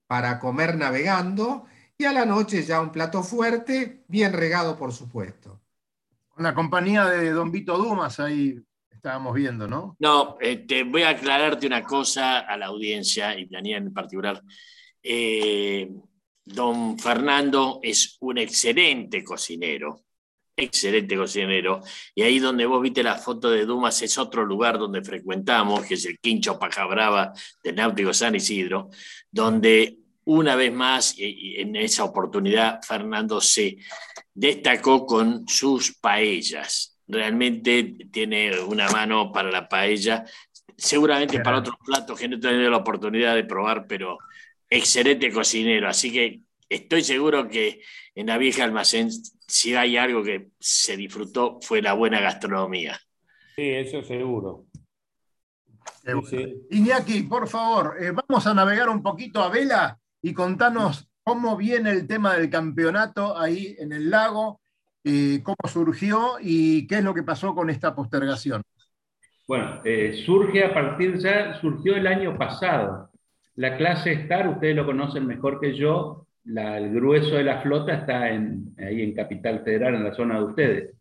[0.07, 1.65] para comer navegando
[1.97, 5.61] y a la noche ya un plato fuerte, bien regado por supuesto.
[6.29, 9.97] Con la compañía de Don Vito Dumas ahí estábamos viendo, ¿no?
[9.99, 14.41] No, te este, voy a aclararte una cosa a la audiencia y Daniel en particular.
[15.03, 15.91] Eh,
[16.45, 20.05] don Fernando es un excelente cocinero,
[20.55, 21.81] excelente cocinero.
[22.13, 25.95] Y ahí donde vos viste la foto de Dumas es otro lugar donde frecuentamos, que
[25.95, 27.33] es el Quincho Pajabrava
[27.63, 28.89] de Náutico San Isidro,
[29.31, 33.77] donde una vez más, en esa oportunidad, Fernando se
[34.33, 40.25] destacó con sus paellas realmente tiene una mano para la paella,
[40.77, 44.17] seguramente para otros platos que no he tenido la oportunidad de probar, pero
[44.69, 45.89] excelente cocinero.
[45.89, 46.39] Así que
[46.73, 47.81] estoy seguro que
[48.15, 49.09] en la vieja almacén,
[49.47, 52.99] si hay algo que se disfrutó, fue la buena gastronomía.
[53.55, 54.65] Sí, eso seguro.
[56.71, 61.91] Iñaki, por favor, eh, vamos a navegar un poquito a vela y contanos cómo viene
[61.91, 64.61] el tema del campeonato ahí en el lago
[65.03, 68.61] eh, cómo surgió y qué es lo que pasó con esta postergación.
[69.47, 73.09] Bueno, eh, surge a partir ya, surgió el año pasado.
[73.55, 78.29] La clase STAR, ustedes lo conocen mejor que yo, el grueso de la flota está
[78.29, 80.97] en, ahí en Capital Federal, en la zona de ustedes.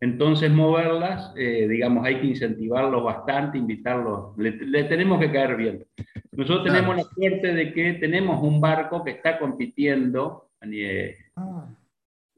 [0.00, 5.84] Entonces, moverlas, eh, digamos, hay que incentivarlos bastante, invitarlos, le, tenemos que caer bien.
[6.32, 10.50] Nosotros tenemos la suerte de que tenemos un barco que está compitiendo
[11.36, 11.68] ah.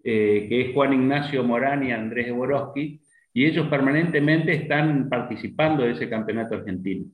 [0.08, 3.00] Eh, que es Juan Ignacio Morán y Andrés Borowski,
[3.34, 7.06] y ellos permanentemente están participando de ese campeonato argentino.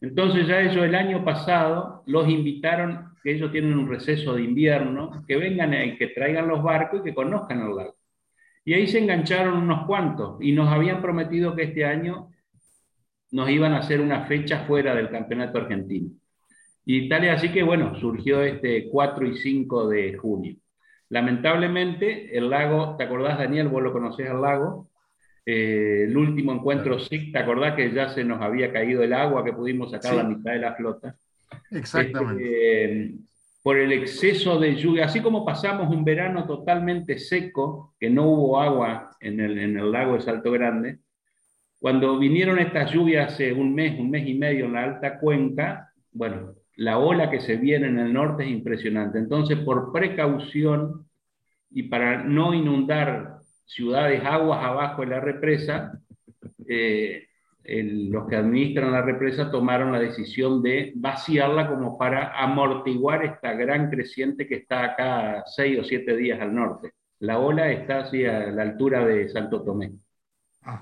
[0.00, 5.24] Entonces ya ellos el año pasado los invitaron, que ellos tienen un receso de invierno,
[5.26, 7.96] que vengan y que traigan los barcos y que conozcan el lago.
[8.64, 12.30] Y ahí se engancharon unos cuantos y nos habían prometido que este año
[13.32, 16.10] nos iban a hacer una fecha fuera del campeonato argentino.
[16.84, 20.56] Y tal y así que, bueno, surgió este 4 y 5 de junio.
[21.08, 23.68] Lamentablemente, el lago, ¿te acordás, Daniel?
[23.68, 24.88] Vos lo conocés al lago.
[25.44, 29.44] Eh, el último encuentro sí, ¿te acordás que ya se nos había caído el agua,
[29.44, 31.16] que pudimos sacar la mitad de la flota?
[31.70, 32.84] Exactamente.
[32.84, 33.14] Este,
[33.62, 38.60] por el exceso de lluvia, así como pasamos un verano totalmente seco, que no hubo
[38.60, 40.98] agua en el, en el lago de Salto Grande,
[41.78, 45.92] cuando vinieron estas lluvias hace un mes, un mes y medio en la alta cuenca,
[46.12, 49.18] bueno, la ola que se viene en el norte es impresionante.
[49.18, 51.06] Entonces, por precaución
[51.70, 55.92] y para no inundar ciudades aguas abajo de la represa,
[56.66, 57.28] eh,
[57.70, 63.90] los que administran la represa tomaron la decisión de vaciarla como para amortiguar esta gran
[63.90, 66.92] creciente que está acá seis o siete días al norte.
[67.20, 69.92] La ola está así a la altura de Santo Tomé.
[70.62, 70.80] Ah,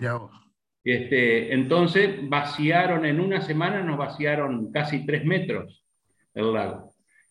[0.82, 5.84] este, entonces vaciaron, en una semana nos vaciaron casi tres metros
[6.32, 6.87] el lago.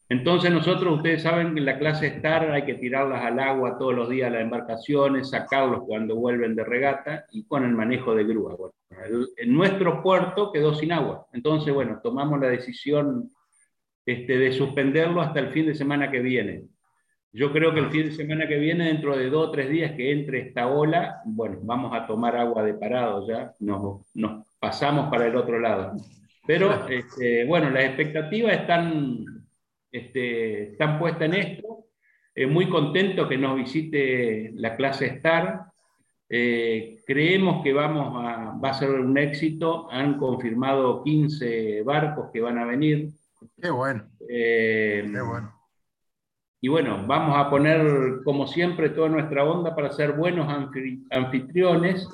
[0.09, 3.93] Entonces nosotros, ustedes saben que en la clase Star hay que tirarlas al agua todos
[3.93, 8.55] los días las embarcaciones, sacarlos cuando vuelven de regata y con el manejo de grúa.
[9.37, 11.27] en nuestro puerto quedó sin agua.
[11.33, 13.31] Entonces, bueno, tomamos la decisión
[14.05, 16.63] este, de suspenderlo hasta el fin de semana que viene.
[17.33, 19.91] Yo creo que el fin de semana que viene, dentro de dos o tres días
[19.91, 25.09] que entre esta ola, bueno, vamos a tomar agua de parado ya, nos, nos pasamos
[25.09, 25.97] para el otro lado.
[26.47, 29.36] Pero, este, bueno, las expectativas están
[29.97, 31.87] este, están puestas en esto.
[32.37, 35.65] Eh, muy contento que nos visite la clase Star.
[36.29, 39.91] Eh, creemos que vamos a, va a ser un éxito.
[39.91, 43.09] Han confirmado 15 barcos que van a venir.
[43.59, 44.07] Qué bueno.
[44.29, 45.51] Eh, Qué bueno.
[46.61, 50.47] Y bueno, vamos a poner, como siempre, toda nuestra onda para ser buenos
[51.09, 52.07] anfitriones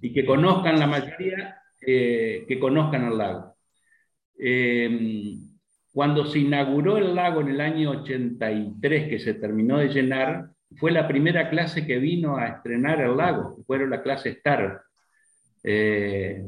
[0.00, 3.56] y que conozcan la mayoría, que conozcan el lago.
[5.96, 10.90] Cuando se inauguró el lago en el año 83, que se terminó de llenar, fue
[10.90, 14.82] la primera clase que vino a estrenar el lago, fueron la clase Star.
[15.64, 16.44] Eh,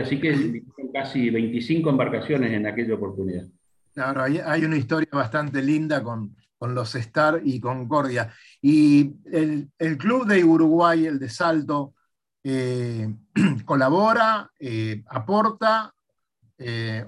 [0.00, 3.46] así que casi 25 embarcaciones en aquella oportunidad.
[3.94, 8.34] Claro, hay, una historia bastante linda con, los Star y Concordia.
[8.60, 11.94] Y el, Club de Uruguay, el de Salto,
[12.42, 13.08] eh,
[13.64, 15.94] colabora, eh, aporta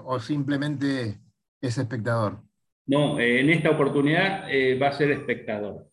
[0.05, 1.19] o simplemente
[1.61, 2.39] es espectador.
[2.87, 5.87] No, eh, en esta oportunidad eh, va a ser espectador.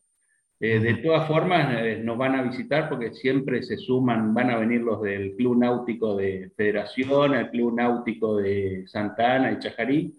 [0.61, 1.69] Eh, de todas formas,
[2.03, 6.17] nos van a visitar porque siempre se suman, van a venir los del Club Náutico
[6.17, 10.15] de Federación, el Club Náutico de Santa Ana y Chajarí.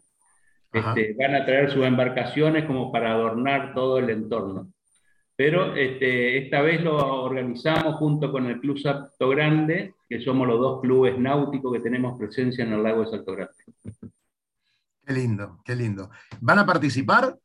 [0.71, 4.71] Este, van a traer sus embarcaciones como para adornar todo el entorno.
[5.35, 10.59] Pero este, esta vez lo organizamos junto con el Club Salto Grande, que somos los
[10.59, 13.55] dos clubes náuticos que tenemos presencia en el lago de Salto Grande.
[15.09, 16.11] Qué lindo, qué lindo.
[16.39, 17.35] ¿Van a participar?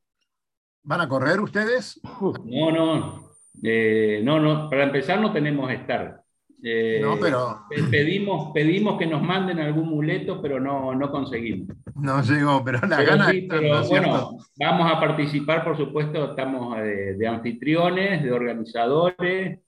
[0.83, 1.99] ¿Van a correr ustedes?
[2.45, 3.31] No, no.
[3.63, 4.69] Eh, no, no.
[4.69, 6.21] Para empezar no tenemos estar.
[6.63, 7.63] Eh, no, pero...
[7.91, 11.75] Pedimos, pedimos que nos manden algún muleto, pero no, no conseguimos.
[11.95, 13.33] No llegó, pero la gana
[13.89, 19.59] bueno, vamos a participar, por supuesto, estamos eh, de, anfitriones, de organizadores,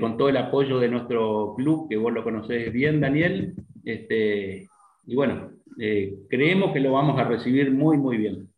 [0.00, 3.54] con todo el apoyo de nuestro club, que vos lo conocés bien, Daniel.
[3.84, 4.68] Este,
[5.04, 8.52] y bueno, eh, creemos que lo vamos a recibir muy, muy bien.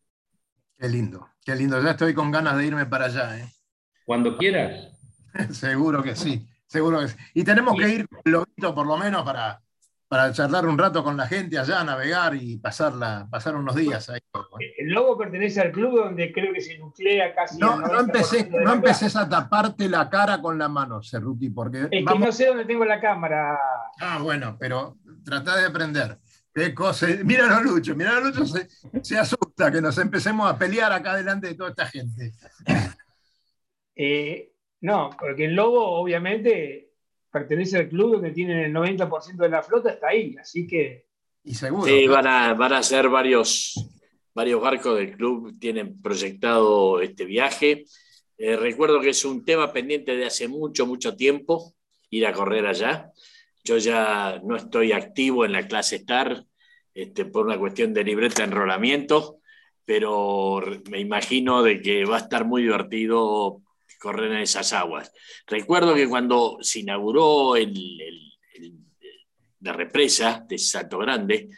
[0.77, 1.81] Qué lindo, qué lindo.
[1.81, 3.39] Ya estoy con ganas de irme para allá.
[3.39, 3.47] ¿eh?
[4.05, 4.91] Cuando quieras.
[5.51, 7.17] seguro que sí, seguro que sí.
[7.33, 9.61] Y tenemos que ir por lo menos para,
[10.07, 14.19] para charlar un rato con la gente allá, navegar y pasarla, pasar unos días ahí.
[14.77, 17.57] El lobo pertenece al club donde creo que se nuclea casi.
[17.57, 21.87] No, no, empecé, no empecés a taparte la cara con la mano, Cerruti, porque.
[21.91, 23.57] Es que no sé dónde tengo la cámara.
[23.99, 26.19] Ah, bueno, pero trata de aprender.
[26.55, 27.07] Qué cosa.
[27.25, 31.71] Míralo, Lucho, míralo, Lucho, se, asusta que nos empecemos a pelear acá delante de toda
[31.71, 32.31] esta gente.
[33.97, 36.91] Eh, no, porque el Lobo, obviamente,
[37.31, 41.05] pertenece al club donde tienen el 90% de la flota, está ahí, así que.
[41.43, 41.85] Y seguro.
[41.85, 43.89] Sí, van a, van a ser varios,
[44.33, 47.85] varios barcos del club, tienen proyectado este viaje.
[48.37, 51.73] Eh, recuerdo que es un tema pendiente de hace mucho, mucho tiempo,
[52.09, 53.11] ir a correr allá.
[53.65, 56.45] Yo ya no estoy activo en la clase STAR
[56.93, 59.39] este, por una cuestión de libreta de enrolamiento,
[59.83, 63.63] pero me imagino de que va a estar muy divertido
[63.99, 65.11] correr en esas aguas.
[65.47, 67.55] Recuerdo que cuando se inauguró
[69.61, 71.49] la represa de Salto Grande,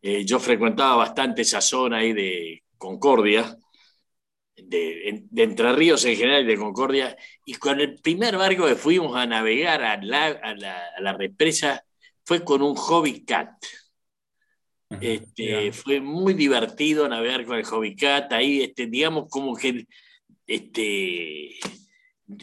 [0.00, 3.58] eh, yo frecuentaba bastante esa zona ahí de Concordia,
[4.64, 9.16] de, Entre Ríos en general y de Concordia, y con el primer barco que fuimos
[9.16, 11.84] a navegar a la, represa
[12.24, 13.50] fue con un Hobby Cat.
[15.00, 19.86] Este, fue muy divertido navegar con el Hobby Cat, ahí este, digamos como que
[20.46, 21.58] este,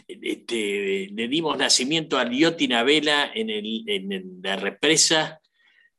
[0.08, 2.30] este, le dimos nacimiento al
[2.68, 5.40] Navela en, el, en la represa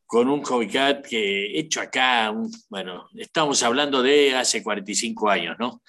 [0.07, 2.33] con un Hobby Cat que hecho acá,
[2.69, 5.81] bueno, estamos hablando de hace 45 años, ¿no?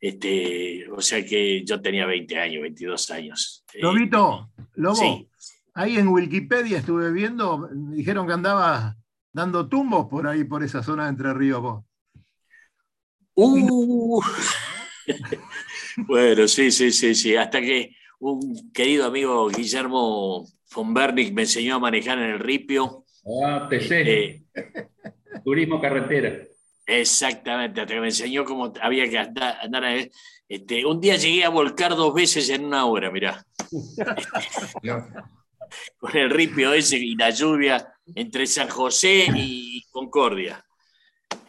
[0.00, 3.64] Este, o sea que yo tenía 20 años, 22 años.
[3.74, 5.28] Eh, Lobito, Lobo,
[5.74, 8.96] ahí en Wikipedia estuve viendo, dijeron que andaba
[9.32, 11.84] dando tumbos por ahí, por esa zona de Entre Ríos vos.
[13.34, 14.22] Uh.
[15.98, 21.76] bueno, sí, sí, sí, sí, hasta que un querido amigo Guillermo von Bernick me enseñó
[21.76, 24.00] a manejar en el ripio Ah, TC.
[24.00, 24.46] Este,
[25.44, 26.46] Turismo carretera.
[26.86, 29.58] Exactamente, hasta que me enseñó cómo había que andar,
[30.48, 33.44] Este, un día llegué a volcar dos veces en una hora, mirá.
[35.98, 40.64] Con el ripio ese y la lluvia entre San José y Concordia.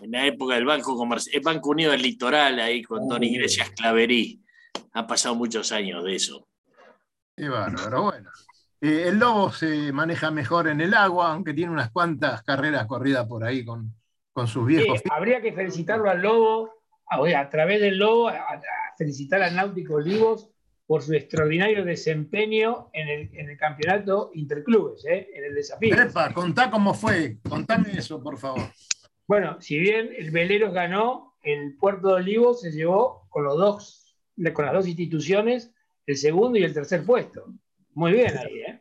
[0.01, 3.69] En la época del Banco Comercial, el Banco Unido del Litoral, ahí con Don Iglesias
[3.71, 4.41] Claverí.
[4.93, 6.47] Han pasado muchos años de eso.
[7.35, 8.31] Qué bárbaro, bueno.
[8.79, 13.25] Eh, el lobo se maneja mejor en el agua, aunque tiene unas cuantas carreras corridas
[13.27, 13.93] por ahí con,
[14.33, 15.01] con sus viejos.
[15.09, 16.71] habría que felicitarlo al lobo,
[17.09, 18.61] a, través del lobo, a,
[18.97, 20.49] felicitar al Náutico Olivos
[20.85, 25.29] por su extraordinario desempeño en el, campeonato interclubes, ¿eh?
[25.33, 25.95] en el desafío.
[25.95, 28.61] Epa, contá cómo fue, contame eso, por favor.
[29.27, 34.15] Bueno, si bien el Veleros ganó, el Puerto de Olivos se llevó con, los dos,
[34.53, 35.73] con las dos instituciones
[36.05, 37.53] el segundo y el tercer puesto.
[37.97, 38.79] Muy bien ahí, ¿eh?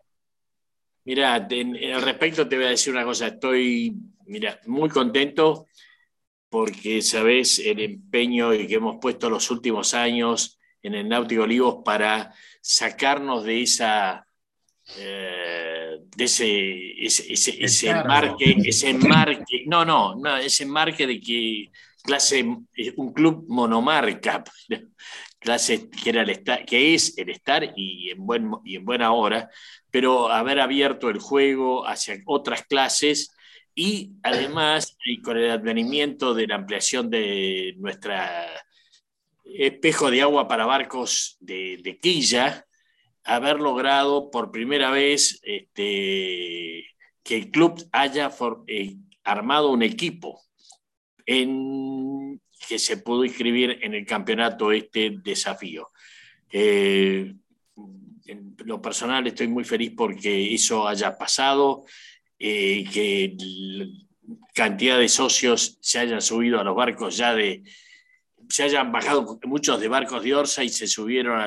[1.04, 3.28] Mira, al respecto te voy a decir una cosa.
[3.28, 3.96] Estoy,
[4.26, 5.68] mira, muy contento
[6.50, 12.34] porque sabes el empeño que hemos puesto los últimos años en el Náutico Olivos para
[12.60, 14.26] sacarnos de esa
[14.98, 21.70] eh, de ese, ese, ese, marque, ese marque, no, no, no, ese marque de que
[22.02, 24.44] clase, un club monomarca,
[25.38, 29.50] clase que, es el estar y en, buena hora,
[29.90, 33.32] pero haber abierto el juego hacia otras clases
[33.74, 38.46] y además con el advenimiento de la ampliación de nuestra
[39.44, 42.66] espejo de agua para barcos de, quilla,
[43.24, 46.86] haber logrado por primera vez este,
[47.22, 48.30] que el club haya
[48.66, 50.40] eh, armado un equipo
[51.26, 55.90] en que se pudo inscribir en el campeonato este desafío.
[56.50, 57.34] Eh,
[58.26, 61.84] en lo personal estoy muy feliz porque eso haya pasado,
[62.38, 63.36] eh, que
[64.52, 67.62] cantidad de socios se hayan subido a los barcos ya de,
[68.48, 71.40] se hayan bajado muchos de barcos de Orsa y se subieron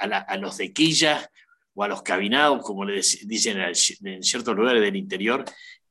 [0.00, 1.30] a, los de quilla
[1.74, 5.44] o a los cabinados, como le dicen en ciertos lugares del interior.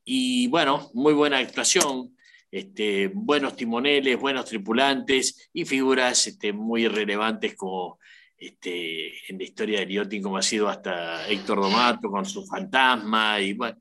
[0.05, 2.15] Y bueno, muy buena actuación.
[2.53, 7.97] Este, buenos timoneles, buenos tripulantes y figuras este, muy relevantes como
[8.37, 13.39] este, en la historia de Liotti, como ha sido hasta Héctor Domato con su fantasma.
[13.39, 13.79] Y bueno,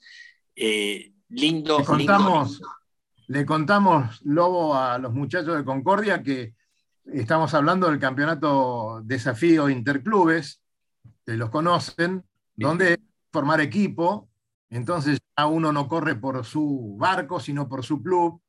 [0.56, 1.80] eh, lindo.
[1.80, 2.62] Le contamos,
[3.26, 6.54] le contamos, Lobo, a los muchachos de Concordia que
[7.12, 10.62] estamos hablando del campeonato Desafío Interclubes,
[11.26, 12.24] que los conocen,
[12.56, 12.98] donde
[13.30, 14.30] formar equipo.
[14.70, 18.41] Entonces ya uno no corre por su barco, sino por su club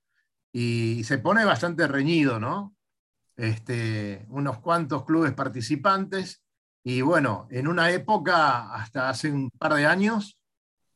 [0.53, 2.75] y se pone bastante reñido, ¿no?
[3.35, 6.43] Este, unos cuantos clubes participantes
[6.83, 10.37] y bueno, en una época, hasta hace un par de años,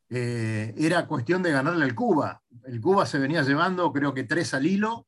[0.10, 2.42] eh, era cuestión de ganarle al Cuba.
[2.66, 5.08] El Cuba se venía llevando creo que tres al hilo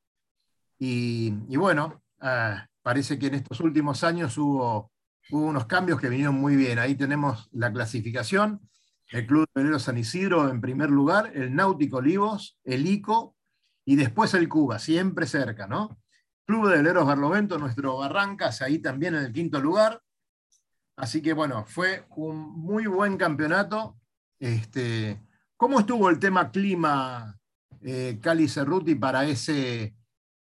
[0.78, 4.92] y, bueno, ah, parece que en estos últimos años hubo,
[5.30, 6.80] hubo unos cambios que vinieron muy bien.
[6.80, 8.62] Ahí tenemos la clasificación,
[9.10, 13.36] el Club de Velero San Isidro en primer lugar, el Náutico Olivos, el ICO
[13.90, 16.00] y después el Cuba, siempre cerca, ¿no?
[16.46, 20.00] Club de Veleros Barlovento, nuestro Barrancas, ahí también en el quinto lugar.
[20.96, 23.98] Así que bueno, fue un muy buen campeonato.
[24.38, 25.20] Este,
[25.58, 27.36] ¿Cómo estuvo el tema clima,
[27.82, 29.96] eh, Cali Cerruti, para ese,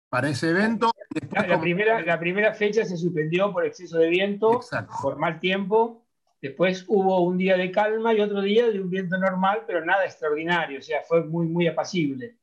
[0.09, 0.91] para ese evento?
[1.31, 4.59] la, primera, la primera fecha se suspendió por exceso de viento,
[5.01, 6.05] por mal tiempo.
[6.39, 10.05] Después hubo un día de calma y otro día de un viento normal, pero nada
[10.05, 12.37] extraordinario, o sea, fue muy, muy apacible.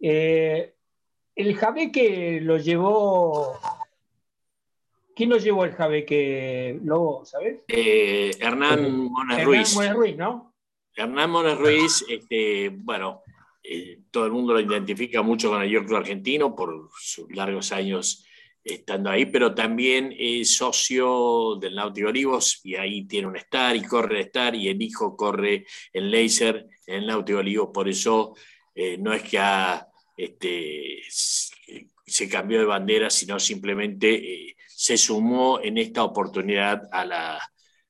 [0.00, 0.74] Eh,
[1.34, 3.58] el jabeque lo llevó.
[5.14, 7.60] ¿Quién lo llevó el jabeque, Lobo, sabes?
[7.68, 9.72] Eh, Hernán Mones Ruiz.
[9.72, 10.54] Hernán Mones Ruiz, ¿no?
[10.94, 13.22] Hernán Mones Ruiz, este, bueno,
[13.62, 18.24] eh, todo el mundo lo identifica mucho con el York argentino por sus largos años
[18.62, 23.82] estando ahí, pero también es socio del Náutico Olivos y ahí tiene un Star y
[23.82, 28.34] corre el Star y el hijo corre el Laser en el Náutico Olivos, por eso
[28.76, 29.40] eh, no es que
[30.18, 37.40] este, se cambió de bandera, sino simplemente eh, se sumó en esta oportunidad a la,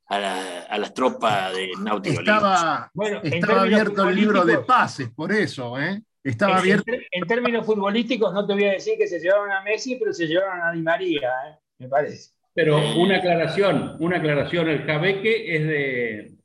[0.07, 2.21] a, las tropas de Náutico.
[2.21, 2.89] Estaba,
[3.25, 6.01] estaba abierto el libro de pases, por eso, ¿eh?
[6.23, 6.93] Estaba abierto.
[7.11, 10.27] En, términos futbolísticos, no te voy a decir que se llevaron a Messi, pero se
[10.27, 11.33] llevaron a Di María,
[11.79, 12.31] me parece.
[12.55, 16.36] Pero una aclaración, una aclaración, el Jabeque es de,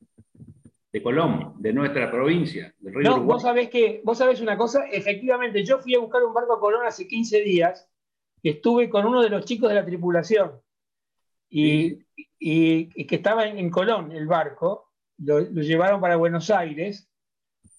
[0.92, 4.86] de Colón, de nuestra provincia, del Río no, Vos sabés, que, vos sabés una cosa,
[4.92, 7.90] efectivamente, yo fui a buscar un barco a Colón hace 15 días,
[8.44, 10.60] estuve con uno de los chicos de la tripulación,
[11.50, 12.00] y,
[12.40, 17.10] que estaba en, Colón el barco, lo, llevaron para Buenos Aires,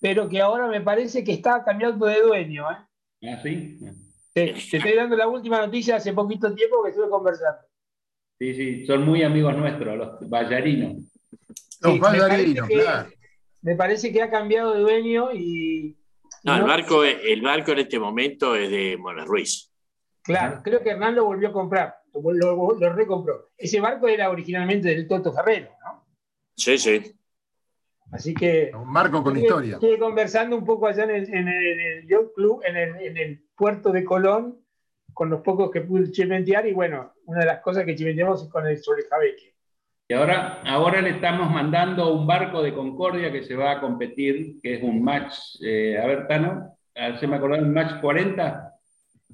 [0.01, 2.71] pero que ahora me parece que está cambiando de dueño.
[2.71, 3.29] ¿eh?
[3.29, 3.79] Ah, sí.
[4.33, 7.61] Te, te, estoy dando la última noticia hace poquito tiempo que estuve conversando.
[8.39, 11.13] Sí, sí, son muy amigos nuestros, los ballarinos.
[11.83, 13.11] Claro.
[13.63, 15.97] Me parece que ha cambiado de dueño y.
[16.45, 19.71] No, el, barco, el barco en este momento es de Mona Ruiz.
[20.23, 23.51] Claro, creo que Hernán lo volvió a comprar, lo, lo, recompró.
[23.57, 26.05] Ese barco era originalmente del Toto Ferrero, ¿no?
[26.57, 27.15] Sí, sí.
[28.11, 28.71] Así que.
[28.75, 29.75] Un barco con historia.
[29.75, 33.45] Estuve conversando un poco allá en el, en el, Yacht Club, en el, en el,
[33.57, 34.61] puerto de Colón,
[35.13, 38.49] con los pocos que pude chimentear, y bueno, una de las cosas que chimenteamos es
[38.49, 39.52] con el Solejabeque.
[40.13, 44.61] Y ahora, ahora le estamos mandando un barco de Concordia que se va a competir,
[44.61, 46.77] que es un match, eh, a ver, Tano,
[47.19, 48.75] se me acordó un match 40,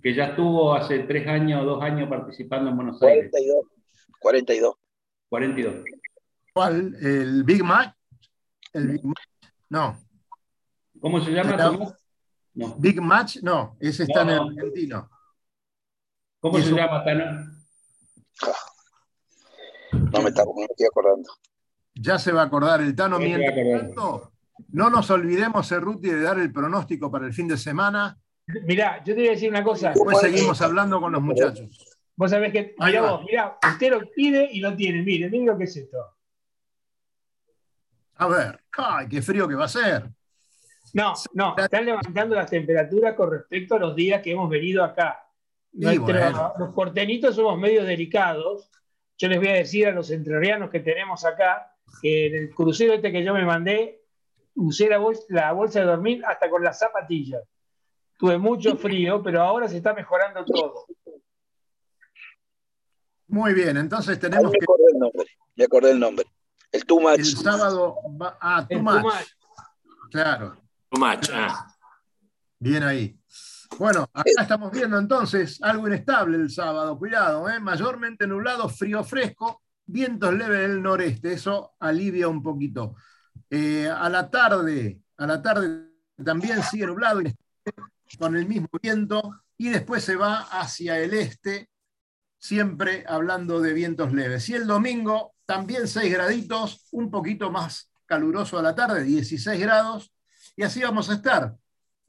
[0.00, 3.28] que ya estuvo hace tres años o dos años participando en Buenos Aires.
[4.20, 4.76] 42.
[5.28, 5.74] 42.
[6.54, 6.94] ¿Cuál?
[7.02, 7.92] ¿El Big Match?
[8.72, 9.50] El Big Match.
[9.70, 9.98] No.
[11.00, 11.56] ¿Cómo se llama?
[12.54, 12.76] No.
[12.78, 15.10] Big Match, no, ese está en el argentino.
[16.38, 17.48] ¿Cómo se llama, Tano?
[20.12, 21.30] No me, estoy acordando.
[21.94, 23.18] Ya se va a acordar el Tano.
[23.18, 24.32] Mientras tanto,
[24.72, 28.18] no nos olvidemos, Cerruti, de dar el pronóstico para el fin de semana.
[28.64, 29.90] Mirá, yo te voy a decir una cosa.
[29.90, 31.68] Después seguimos hablando con los muchachos.
[32.16, 35.02] Vos sabés que, mirá vos, mirá, usted lo pide y lo tiene.
[35.02, 35.98] Mire, mire lo que es esto.
[38.16, 40.10] A ver, ¡ay, qué frío que va a ser!
[40.94, 45.24] No, no, están levantando las temperaturas con respecto a los días que hemos venido acá.
[45.72, 48.70] Los portenitos somos medio delicados
[49.18, 52.94] yo les voy a decir a los entrerrianos que tenemos acá que en el crucero
[52.94, 54.04] este que yo me mandé,
[54.54, 57.42] usé la bolsa, de dormir hasta con las zapatillas.
[58.16, 60.86] Tuve mucho frío, pero ahora se está mejorando todo.
[63.26, 66.24] Muy bien, entonces tenemos me acordé el nombre, me acordé el nombre.
[66.70, 67.18] El Too Much.
[67.18, 68.38] El sábado va...
[68.40, 69.04] Ah, Too much.
[70.10, 70.56] Claro.
[70.90, 71.66] Too Much, ah.
[72.58, 73.17] Bien ahí.
[73.76, 77.60] Bueno, acá estamos viendo entonces algo inestable el sábado, cuidado, ¿eh?
[77.60, 82.96] mayormente nublado, frío fresco, vientos leves del noreste, eso alivia un poquito.
[83.50, 85.88] Eh, a la tarde, a la tarde
[86.24, 87.20] también sigue nublado,
[88.18, 91.70] con el mismo viento, y después se va hacia el este,
[92.38, 94.48] siempre hablando de vientos leves.
[94.48, 100.12] Y el domingo también 6 graditos, un poquito más caluroso a la tarde, 16 grados,
[100.56, 101.54] y así vamos a estar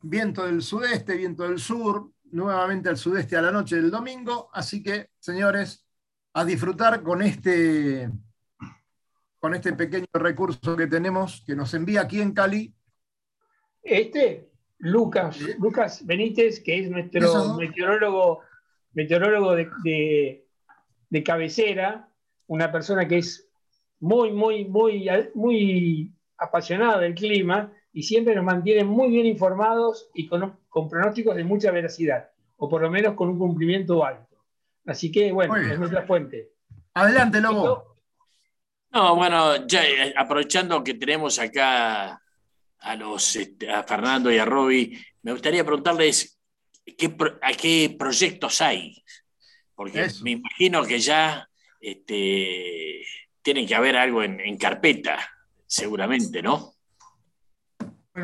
[0.01, 4.49] viento del sudeste, viento del sur, nuevamente al sudeste a la noche del domingo.
[4.53, 5.85] Así que, señores,
[6.33, 8.09] a disfrutar con este,
[9.39, 12.73] con este pequeño recurso que tenemos, que nos envía aquí en Cali.
[13.81, 18.41] Este, Lucas, Lucas Benítez, que es nuestro meteorólogo,
[18.93, 20.45] meteorólogo de,
[21.09, 22.09] de, cabecera,
[22.47, 23.49] una persona que es
[23.99, 30.25] muy, muy, muy, muy apasionada del clima y siempre nos mantienen muy bien informados y
[30.25, 30.57] con,
[30.89, 34.37] pronósticos de mucha veracidad, o por lo menos con un cumplimiento alto.
[34.85, 36.53] Así que, bueno, es nuestra fuente.
[36.93, 37.97] Adelante, Lobo.
[38.91, 42.21] No, bueno, ya eh, aprovechando que tenemos acá
[42.79, 46.39] a, los, este, a Fernando y a Roby, me gustaría preguntarles
[46.97, 49.03] qué, a qué proyectos hay.
[49.75, 51.49] Porque me imagino que ya
[51.81, 53.03] este,
[53.41, 55.19] tienen que haber algo en carpeta,
[55.67, 56.78] seguramente, ¿no?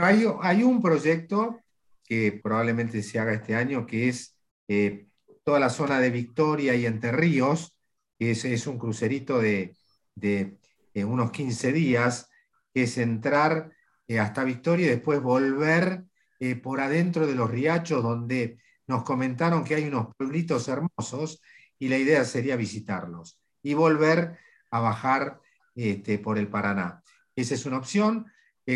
[0.02, 1.60] Hay, un proyecto
[2.04, 4.38] que probablemente se haga este año, que es
[4.68, 5.08] eh,
[5.43, 7.76] toda la zona de Victoria y Entre Ríos,
[8.18, 9.76] que es, un crucerito de,
[10.22, 12.30] eh, unos 15 días,
[12.74, 13.72] que es entrar
[14.08, 16.04] eh, hasta Victoria y después volver
[16.62, 21.41] por adentro de los riachos, donde nos comentaron que hay unos pueblitos hermosos
[21.80, 24.38] y la idea sería visitarlos y volver
[24.70, 25.41] a bajar
[25.74, 27.02] este, por el Paraná.
[27.36, 28.28] Esa es una opción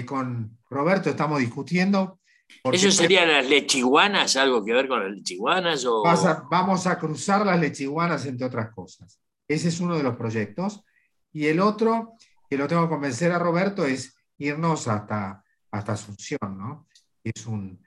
[0.05, 2.19] con Roberto estamos discutiendo.
[2.63, 4.35] ¿Eso serían las lechiguanas?
[4.35, 5.85] ¿Algo que ver con las lechiguanas?
[5.85, 6.03] O...
[6.49, 9.19] vamos a cruzar las lechiguanas, entre otras cosas.
[9.47, 10.83] Ese es uno de los proyectos.
[11.31, 12.13] Y el otro,
[12.49, 16.87] que lo tengo que convencer a Roberto, es irnos hasta, hasta Asunción, ¿no?
[17.23, 17.79] Es un,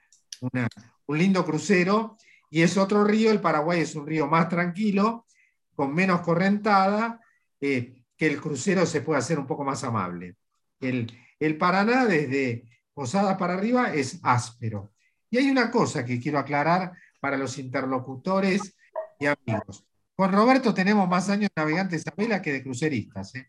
[1.07, 2.16] un lindo crucero
[2.50, 5.26] y es otro río, el Paraguay es un río más tranquilo,
[5.74, 7.20] con menos correntada,
[7.61, 10.36] eh, que el crucero se puede hacer un poco más amable.
[10.80, 11.11] El,
[11.47, 12.64] el Paraná, desde
[12.95, 14.93] Posada para arriba, es áspero.
[15.30, 18.76] Y hay una cosa que quiero aclarar para los interlocutores
[19.18, 19.84] y amigos.
[20.14, 23.34] Con Roberto tenemos más años de navegantes a vela que de cruceristas.
[23.34, 23.49] ¿eh?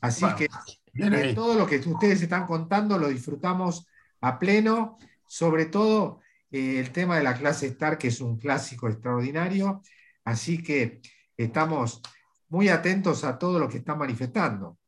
[0.00, 0.48] Así que
[0.94, 3.86] eh, todo lo que ustedes están contando lo disfrutamos
[4.20, 6.20] a pleno, sobre todo
[6.50, 9.82] eh, el tema de la clase Star, que es un clásico extraordinario.
[10.24, 11.00] Así que
[11.36, 12.00] estamos
[12.48, 14.78] muy atentos a todo lo que están manifestando.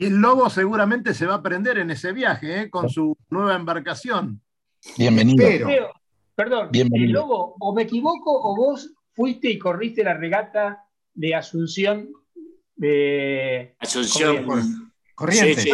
[0.00, 2.70] Y el lobo seguramente se va a prender en ese viaje, ¿eh?
[2.70, 4.40] con su nueva embarcación.
[4.96, 5.46] Bienvenido.
[6.34, 12.08] perdón, el lobo, o me equivoco, o vos fuiste y corriste la regata de Asunción.
[12.74, 14.46] De Asunción.
[15.14, 15.70] Corriente.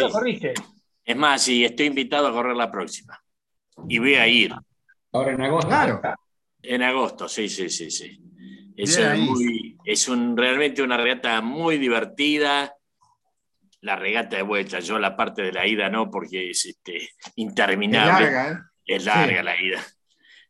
[1.05, 3.23] Es más, sí, estoy invitado a correr la próxima.
[3.89, 4.53] Y voy a ir.
[5.13, 5.69] Ahora en agosto.
[5.69, 6.01] Claro.
[6.63, 8.21] En agosto, sí, sí, sí, sí.
[8.77, 9.01] Es,
[9.85, 12.77] es un, realmente una regata muy divertida.
[13.81, 18.27] La regata de vuelta, yo la parte de la ida no, porque es este, interminable.
[18.27, 18.57] Es larga, ¿eh?
[18.87, 19.87] Es larga la ida.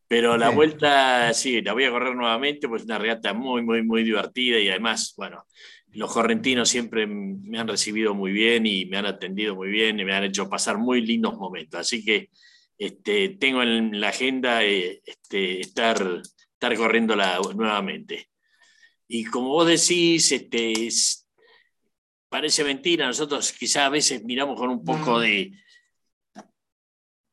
[0.08, 3.82] Pero la vuelta, sí, la voy a correr nuevamente, pues es una regata muy, muy,
[3.82, 5.44] muy divertida y además, bueno,
[5.92, 10.04] los correntinos siempre me han recibido muy bien y me han atendido muy bien y
[10.04, 11.80] me han hecho pasar muy lindos momentos.
[11.80, 12.30] Así que
[12.78, 16.22] este, tengo en la agenda eh, este, estar,
[16.52, 18.28] estar corriéndola nuevamente.
[19.08, 20.88] Y como vos decís, este,
[22.28, 25.52] parece mentira, nosotros quizás a veces miramos con un poco de,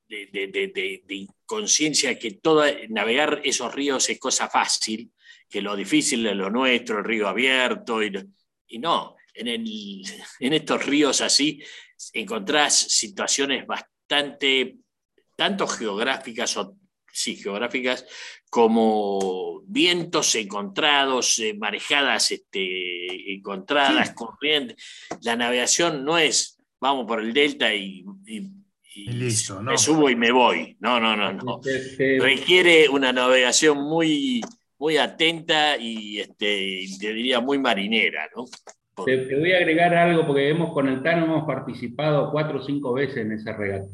[0.07, 5.11] de, de, de inconsciencia que toda, navegar esos ríos es cosa fácil,
[5.49, 8.11] que lo difícil es lo nuestro, el río abierto y
[8.67, 9.47] y no, en,
[10.39, 11.61] en estos ríos así
[12.11, 14.77] encontrás situaciones bastante,
[15.35, 16.75] tanto geográficas o
[17.13, 18.05] sí, geográficas,
[18.49, 24.75] como vientos encontrados, eh, marejadas este, encontradas, corrientes.
[25.21, 28.03] La navegación no es vamos por el delta y,
[29.07, 30.75] listo, me subo y me voy.
[30.81, 31.61] No, no, no, no.
[32.19, 34.41] Requiere una navegación muy,
[34.77, 38.43] muy atenta y este, te diría muy marinera, ¿no?
[39.05, 42.93] Te, voy a agregar algo porque hemos con el Tano hemos participado cuatro o cinco
[42.93, 43.87] veces en esa regata.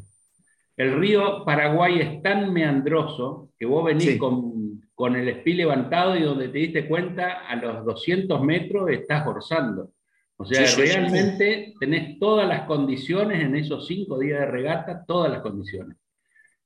[0.80, 6.22] El río Paraguay es tan meandroso que vos venís con, con, el espí levantado y
[6.22, 9.92] donde te diste cuenta a los 200 metros estás orzando.
[10.38, 15.42] O sea, realmente tenés todas las condiciones en esos cinco días de regata, todas las
[15.42, 15.98] condiciones.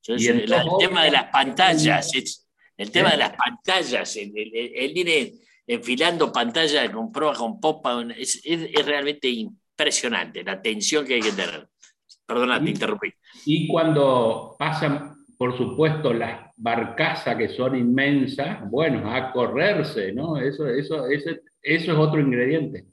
[0.06, 0.48] y el,
[0.78, 2.12] tema de las pantallas,
[2.76, 5.32] el tema de las pantallas, el, viene
[5.66, 8.40] enfilando pantallas con proa, con popa, es,
[8.86, 11.68] realmente impresionante la atención que hay que tener.
[12.26, 13.12] Perdona, te interrumpí.
[13.46, 20.38] Y cuando pasan, por supuesto, las barcazas que son inmensas, bueno, a correrse, ¿no?
[20.38, 21.30] Eso, eso, eso,
[21.62, 22.86] eso es otro ingrediente.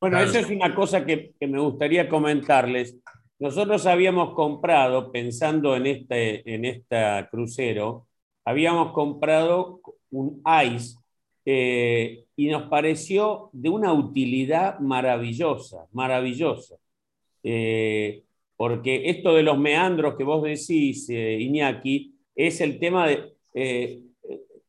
[0.00, 2.96] Bueno, eso es una cosa que, que, me gustaría comentarles.
[3.38, 8.06] Nosotros habíamos comprado, pensando en este en esta crucero,
[8.44, 9.80] habíamos comprado
[10.10, 10.96] un ICE
[11.44, 16.76] eh, y nos pareció de una utilidad maravillosa, maravillosa.
[17.42, 18.22] Eh,
[18.58, 23.32] porque esto de los meandros que vos decís, eh, Iñaki, es el tema de...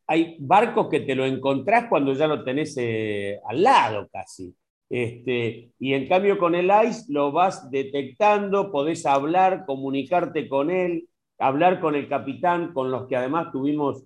[0.08, 4.56] hay barcos que te lo encontrás cuando ya lo tenés al lado casi.
[4.90, 11.08] Este, y en cambio con el ICE lo vas detectando, podés hablar, comunicarte con él,
[11.38, 14.04] hablar con el capitán, con los que además tuvimos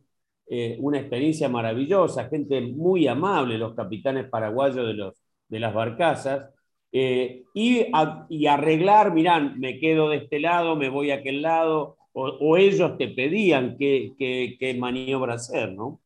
[0.48, 6.50] eh, una experiencia maravillosa, gente muy amable, los capitanes paraguayos de, los, de las barcazas,
[6.96, 7.88] eh, y,
[8.30, 13.00] y, arreglar, mirán, me quedo de este lado, me voy a aquel lado, o, ellos
[13.00, 16.00] te pedían qué, qué, maniobra hacer, ¿no?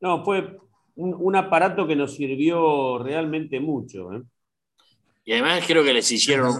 [0.00, 0.58] No, fue
[0.96, 4.12] un, aparato que nos sirvió realmente mucho.
[4.14, 4.22] ¿eh?
[5.24, 6.52] Y además creo que les hicieron,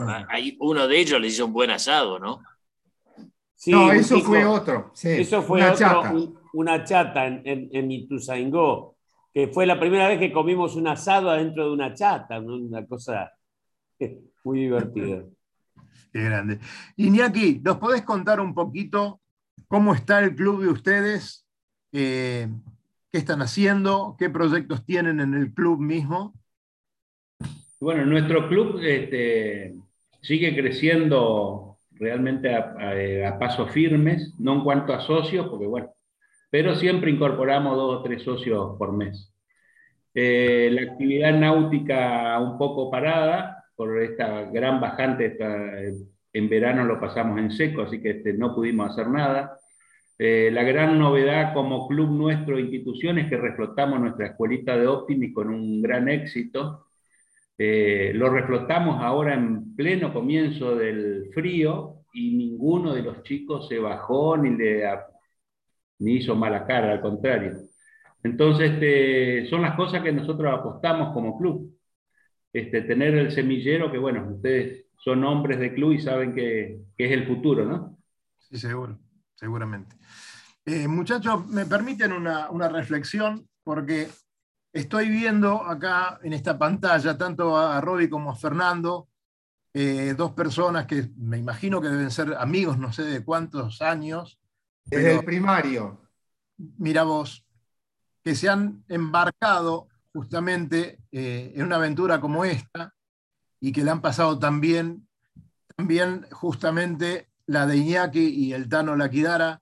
[0.60, 2.40] uno de ellos les hizo un buen asado, ¿no?
[3.66, 4.92] no, eso fue otro.
[5.02, 6.14] eso fue una chata,
[6.52, 8.94] una chata en, en, en Ituzaingó,
[9.34, 13.32] que fue la primera vez que comimos un asado adentro de una chata, una cosa
[14.44, 15.24] muy divertida.
[16.12, 16.58] Qué grande.
[16.96, 19.20] Iñaki, ¿nos podés contar un poquito
[19.68, 21.46] cómo está el club de ustedes?
[21.92, 22.48] Eh,
[23.10, 24.16] ¿Qué están haciendo?
[24.18, 26.34] ¿Qué proyectos tienen en el club mismo?
[27.80, 29.74] Bueno, nuestro club este,
[30.22, 35.90] sigue creciendo realmente a, pasos firmes, no en cuanto a socios, porque bueno,
[36.50, 39.32] pero siempre incorporamos dos o tres socios por mes.
[40.14, 45.36] Eh, la actividad náutica un poco parada por esta gran bajante,
[46.32, 49.58] en verano lo pasamos en seco, así que este, no pudimos hacer nada.
[50.18, 55.34] Eh, la gran novedad como club nuestro, institución, es que reflotamos nuestra escuelita de Optimis
[55.34, 56.86] con un gran éxito.
[57.58, 63.78] Eh, lo reflotamos ahora en pleno comienzo del frío y ninguno de los chicos se
[63.78, 64.84] bajó ni, le,
[65.98, 67.52] ni hizo mala cara, al contrario.
[68.22, 71.75] Entonces, este, son las cosas que nosotros apostamos como club.
[72.58, 77.12] Este, tener el semillero, que bueno, ustedes son hombres de club y saben que, es
[77.12, 77.98] el futuro, ¿no?
[78.38, 78.98] Sí, seguro,
[79.34, 79.96] seguramente.
[80.64, 84.08] Eh, muchachos, me permiten una, una reflexión, porque
[84.76, 89.08] Estoy viendo acá en esta pantalla tanto a Robbie como a Fernando,
[89.72, 94.38] eh, dos personas que me imagino que deben ser amigos, no sé de cuántos años.
[94.84, 96.02] Desde el primario.
[96.76, 97.46] Mira vos,
[98.22, 102.94] que se han embarcado justamente eh, en una aventura como esta
[103.60, 105.06] y que le han pasado también,
[105.76, 109.60] también justamente la de Iñaki y el Tano Laquidara,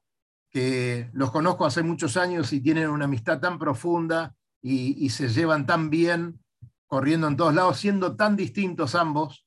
[0.53, 5.67] que los conozco hace muchos años y tienen una amistad tan profunda y, se llevan
[5.67, 6.39] tan bien,
[6.87, 9.45] corriendo en todos lados, siendo tan distintos ambos,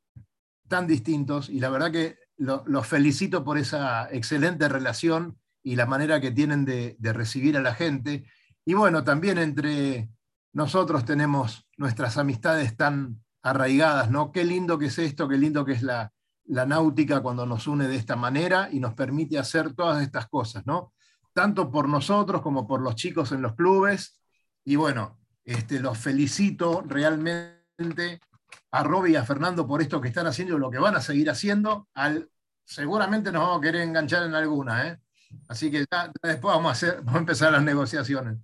[0.68, 6.20] tan distintos, y la verdad que los felicito por esa excelente relación y la manera
[6.20, 8.26] que tienen de, de recibir a la gente.
[8.66, 10.10] Y bueno, también entre
[10.58, 14.32] nosotros tenemos nuestras amistades tan arraigadas, ¿no?
[14.32, 16.12] Qué lindo que es esto, qué lindo que es la,
[16.46, 20.94] náutica cuando nos une de esta manera y nos permite hacer todas estas cosas, ¿no?
[21.32, 24.20] Tanto por nosotros como por los chicos en los clubes.
[24.66, 28.20] Y bueno, este, los felicito realmente
[28.72, 31.02] a Robbie y a Fernando por esto que están haciendo y lo que van a
[31.02, 31.88] seguir haciendo.
[32.66, 35.00] Seguramente nos vamos a querer enganchar en alguna, ¿eh?
[35.50, 35.86] Así que
[36.24, 38.40] después vamos a, hacer, vamos a empezar las negociaciones.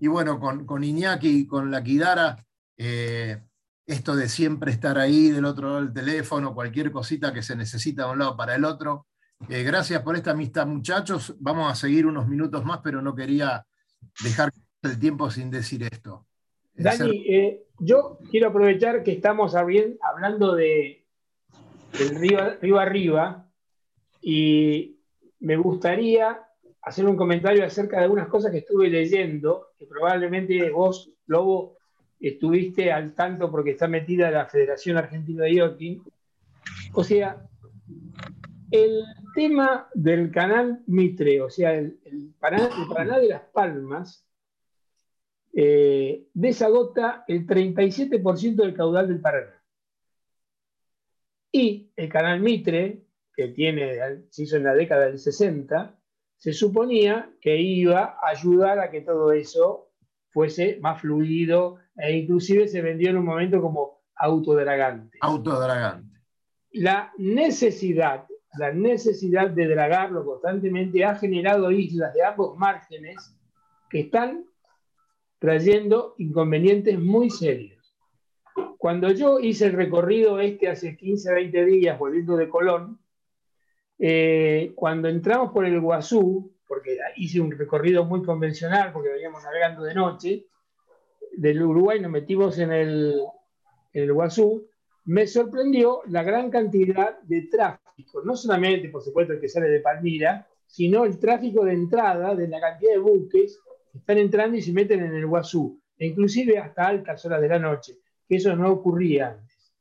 [0.00, 2.44] Y bueno, con, con Iñaki y con la Kidara,
[2.76, 3.42] eh,
[3.86, 8.06] esto de siempre estar ahí del otro lado del teléfono, cualquier cosita que se necesita
[8.06, 9.06] de un lado para el otro.
[9.48, 11.34] Eh, gracias por esta amistad, muchachos.
[11.40, 13.64] Vamos a seguir unos minutos más, pero no quería
[14.22, 16.26] dejar el tiempo sin decir esto.
[16.74, 21.06] Dani, eh, yo quiero aprovechar que estamos hablando de,
[21.98, 23.48] del río, río arriba
[24.20, 25.00] y
[25.40, 26.47] me gustaría
[26.88, 31.76] hacer un comentario acerca de algunas cosas que estuve leyendo, que probablemente vos, Lobo,
[32.18, 36.02] estuviste al tanto porque está metida la Federación Argentina de Yachting.
[36.94, 37.46] O sea,
[38.70, 41.98] el tema del canal Mitre, o sea, el,
[42.38, 44.26] Paraná, de las Palmas,
[45.52, 49.62] eh, desagota el 37% del caudal del Paraná.
[51.52, 53.98] Y el canal Mitre, que tiene,
[54.30, 55.97] se hizo en la década del 60,
[56.38, 59.90] se suponía que iba a ayudar a que todo eso
[60.30, 65.18] fuese más fluido e inclusive se vendió en un momento como autodragante.
[65.20, 66.16] Autodragante.
[66.72, 68.26] La necesidad,
[68.56, 73.36] la necesidad de dragarlo constantemente ha generado islas de ambos márgenes
[73.90, 74.44] que están
[75.40, 77.96] trayendo inconvenientes muy serios.
[78.76, 83.00] Cuando yo hice el recorrido este hace 15, 20 días volviendo de Colón,
[83.98, 89.82] eh, cuando entramos por el Guazú, porque hice un recorrido muy convencional, porque veníamos navegando
[89.82, 90.46] de noche,
[91.36, 93.22] del Uruguay nos metimos en el,
[93.92, 94.68] en el Guazú,
[95.06, 99.80] me sorprendió la gran cantidad de tráfico, no solamente, por supuesto, el que sale de
[99.80, 103.58] Palmira, sino el tráfico de entrada de la cantidad de buques
[103.90, 107.48] que están entrando y se meten en el Guazú, e inclusive hasta altas horas de
[107.48, 109.72] la noche, que eso no ocurría antes.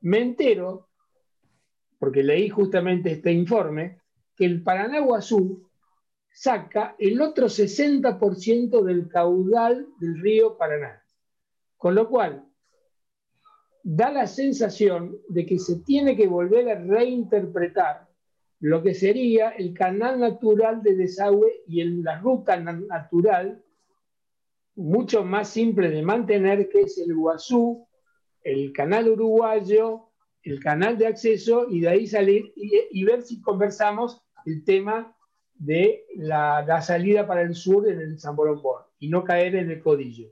[0.00, 0.85] Me entero
[1.98, 3.98] porque leí justamente este informe,
[4.36, 5.66] que el Paraná Guazú
[6.30, 11.02] saca el otro 60% del caudal del río Paraná.
[11.76, 12.44] Con lo cual,
[13.82, 18.08] da la sensación de que se tiene que volver a reinterpretar
[18.60, 23.62] lo que sería el canal natural de desagüe y la ruta natural
[24.74, 27.86] mucho más simple de mantener, que es el Guazú,
[28.42, 30.10] el canal uruguayo
[30.46, 35.12] el canal de acceso y de ahí salir y, ver si conversamos el tema
[35.54, 39.82] de la, salida para el sur en el San Borombón y no caer en el
[39.82, 40.28] codillo.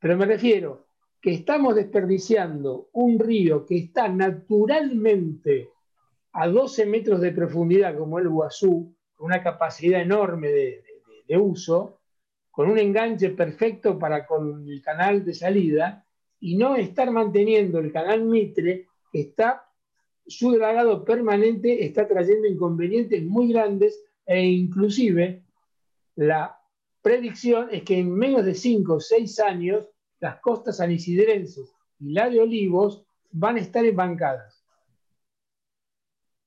[0.00, 0.88] Pero me refiero
[1.20, 5.70] que estamos desperdiciando un río que está naturalmente
[6.32, 10.84] a 12 metros de profundidad como el Guazú, con una capacidad enorme de,
[11.28, 12.00] de uso,
[12.50, 16.04] con un enganche perfecto para con el canal de salida,
[16.40, 18.88] y no estar manteniendo el canal Mitre
[19.20, 19.70] está,
[20.26, 25.44] su dragado permanente está trayendo inconvenientes muy grandes e inclusive
[26.16, 26.58] la
[27.02, 29.86] predicción es que en menos de 5 o 6 años
[30.20, 34.64] las costas anisidrenses y la de Olivos van a estar embancadas.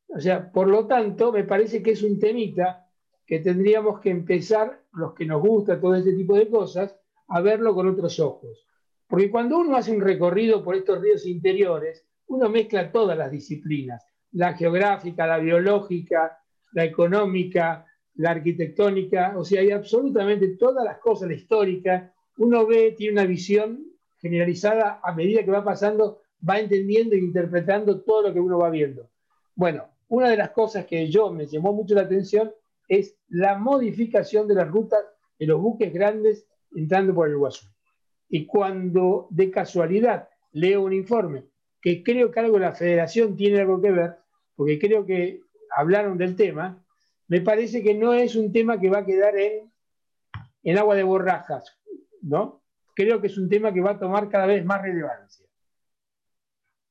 [0.07, 2.89] O sea, por lo tanto, me parece que es un temita
[3.25, 6.95] que tendríamos que empezar, los que nos gusta todo este tipo de cosas,
[7.27, 8.65] a verlo con otros ojos.
[9.05, 14.05] Porque cuando uno hace un recorrido por estos ríos interiores, uno mezcla todas las disciplinas,
[14.31, 16.39] la geográfica, la biológica,
[16.73, 22.93] la económica, la arquitectónica, o sea, hay absolutamente todas las cosas, la histórica, uno ve,
[22.97, 23.85] tiene una visión
[24.19, 28.69] generalizada a medida que va pasando, va entendiendo e interpretando todo lo que uno va
[28.69, 29.09] viendo.
[29.55, 32.51] Bueno, una de las cosas que yo me llamó mucho la atención
[32.87, 34.99] es la modificación de las rutas
[35.37, 37.67] de los buques grandes entrando por el Guasú.
[38.29, 41.45] Y cuando de casualidad leo un informe
[41.81, 44.15] que creo que algo de la federación tiene algo que ver,
[44.55, 45.41] porque creo que
[45.75, 46.83] hablaron del tema,
[47.27, 49.71] me parece que no es un tema que va a quedar en,
[50.63, 51.77] en agua de borrajas,
[52.21, 52.63] ¿no?
[52.97, 55.45] creo que es un tema que va a tomar cada vez más relevancia.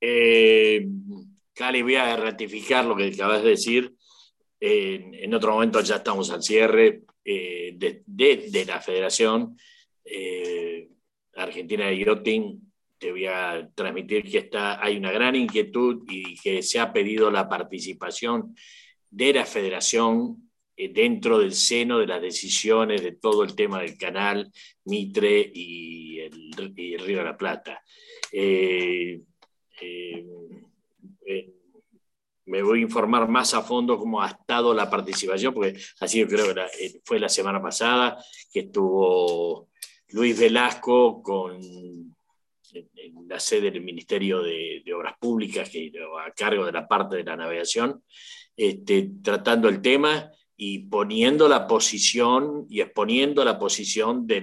[0.00, 0.86] Eh,
[1.52, 3.92] Cali, voy a ratificar lo que acabas de decir.
[4.60, 9.58] en otro momento ya estamos al cierre eh, de, la Federación
[10.04, 10.88] eh,
[11.34, 12.72] Argentina de Yachting.
[12.98, 17.30] Te voy a transmitir que está, hay una gran inquietud y que se ha pedido
[17.30, 18.54] la participación
[19.10, 23.96] de la Federación eh, dentro del seno de las decisiones de todo el tema del
[23.96, 24.50] canal
[24.84, 27.82] Mitre y el, Río de la Plata.
[28.32, 29.20] Eh,
[29.80, 30.26] eh,
[32.46, 36.28] me voy a informar más a fondo cómo ha estado la participación, porque así yo
[36.28, 38.22] creo que fue la semana pasada
[38.52, 39.68] que estuvo
[40.10, 42.15] Luis Velasco con
[42.94, 45.92] en la sede del Ministerio de, Obras Públicas, que
[46.24, 48.02] a cargo de la parte de la navegación,
[48.56, 54.40] este, tratando el tema y poniendo la posición y exponiendo la posición de,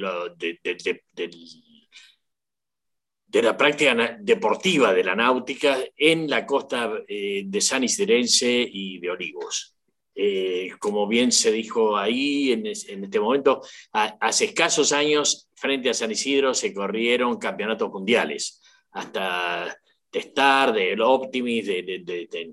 [3.26, 9.00] de, la práctica deportiva de la náutica en la costa eh, de San Isidrense y
[9.00, 9.74] de Olivos.
[10.16, 13.62] Eh, como bien se dijo ahí en, este momento,
[13.92, 18.62] hace escasos años frente a San Isidro se corrieron campeonatos mundiales,
[18.92, 19.78] hasta
[20.10, 22.52] testar, del Optimis, de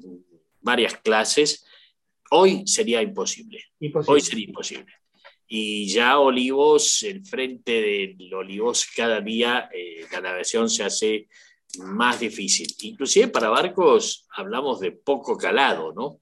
[0.62, 1.66] varias clases,
[2.30, 3.64] Hoy sería imposible.
[4.06, 4.92] Hoy sería imposible.
[5.48, 7.72] Y ya Olivos, el frente
[8.16, 11.28] de Olivos, cada día eh, la navegación se hace
[11.78, 12.68] más difícil.
[12.82, 16.20] Inclusive para barcos hablamos de poco calado, ¿no?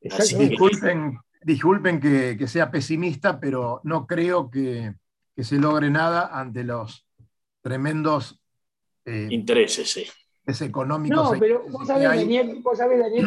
[0.00, 4.92] disculpen, disculpen que, sea pesimista, pero no creo que,
[5.42, 7.08] se logre nada ante los
[7.62, 8.40] tremendos
[9.04, 9.90] eh, intereses.
[9.90, 10.06] Sí
[10.46, 11.16] es económico.
[11.16, 12.62] No, pero vos sabés, Daniel,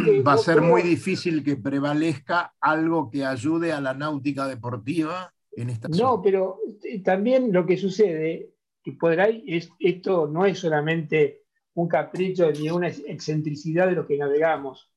[0.05, 0.22] que...
[0.22, 5.70] Va a ser muy difícil que prevalezca algo que ayude a la náutica deportiva en
[5.70, 8.51] esta No, pero eh, también lo que sucede,
[8.84, 11.43] que por ahí es, esto no es solamente
[11.74, 14.91] un capricho ni una excentricidad de los que navegamos,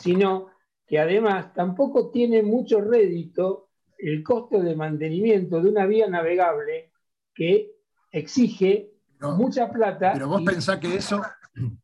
[0.00, 0.48] sino
[0.86, 3.70] que además tampoco tiene mucho rédito
[4.02, 6.90] el costo de mantenimiento de una vía navegable
[7.34, 7.72] que
[8.10, 8.90] exige
[9.20, 10.12] mucha plata.
[10.12, 11.22] Pero vos pensás que eso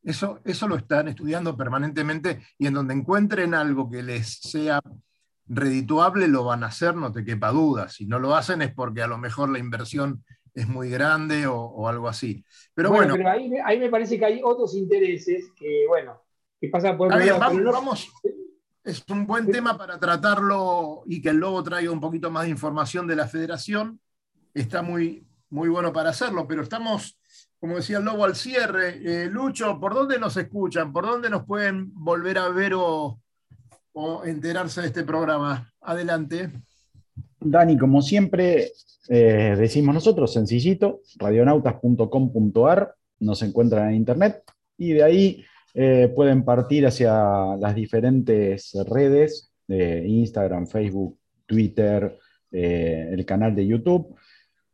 [0.02, 4.80] eso, eso lo están estudiando permanentemente y en donde encuentren algo que les sea
[5.46, 7.88] redituable, lo van a hacer, no te quepa duda.
[7.88, 11.88] Si no lo hacen es porque a lo mejor la inversión es muy grande o,
[11.88, 12.44] algo así.
[12.74, 13.14] Pero bueno.
[13.64, 16.22] ahí, me parece que hay otros intereses que, bueno,
[16.60, 17.10] que pasan por...
[17.10, 18.10] vamos,
[18.88, 22.50] es un buen tema para tratarlo y que el Lobo traiga un poquito más de
[22.50, 24.00] información de la federación.
[24.54, 27.18] Está muy, muy bueno para hacerlo, pero estamos
[27.60, 29.00] como decía el Lobo al cierre.
[29.04, 30.92] Eh, Lucho, ¿por dónde nos escuchan?
[30.92, 33.20] ¿Por dónde nos pueden volver a ver o,
[34.24, 35.72] enterarse de este programa?
[35.80, 36.50] Adelante.
[37.40, 38.70] Dani, como siempre
[39.08, 44.42] eh, decimos nosotros, sencillito, radionautas.com.ar, nos encuentran en internet
[44.76, 45.44] y de ahí
[45.80, 51.16] eh, pueden partir hacia las diferentes redes de Instagram, Facebook,
[51.46, 52.18] Twitter,
[52.50, 54.16] el canal de YouTube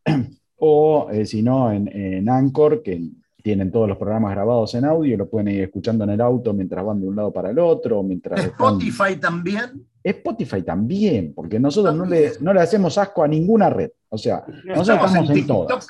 [0.56, 3.02] o eh, si no, en, Anchor, que
[3.42, 6.84] tienen todos los programas grabados en audio, lo pueden ir escuchando en el auto mientras
[6.84, 8.02] van de un lado para el otro.
[8.02, 9.86] Mientras ¿Spotify también?
[10.02, 13.90] Spotify también, porque nosotros no le, no le, hacemos asco a ninguna red.
[14.08, 15.86] O sea, nosotros estamos, en, todas.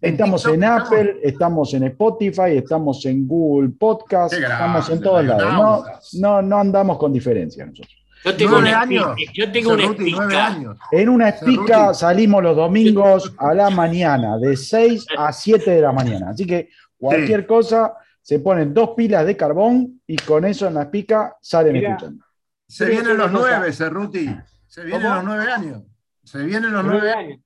[0.00, 1.74] Estamos en Apple, estamos...
[1.74, 6.14] en Spotify, estamos en Google Podcast, estamos en todos lados.
[6.14, 7.94] No, no, no andamos con diferencia nosotros.
[8.24, 9.16] Yo tengo, una, años.
[9.32, 10.76] yo tengo una espica.
[10.90, 15.92] En una espica salimos los domingos a la mañana, de 6 a 7 de la
[15.92, 16.30] mañana.
[16.30, 16.68] Así que
[16.98, 21.76] cualquier cosa, se ponen dos pilas de carbón y con eso en la espica salen
[21.76, 22.24] escuchando.
[22.66, 24.28] Se vienen los nueve, Cerruti.
[24.66, 25.82] Se vienen los nueve años.
[26.24, 27.40] Se vienen los nueve años.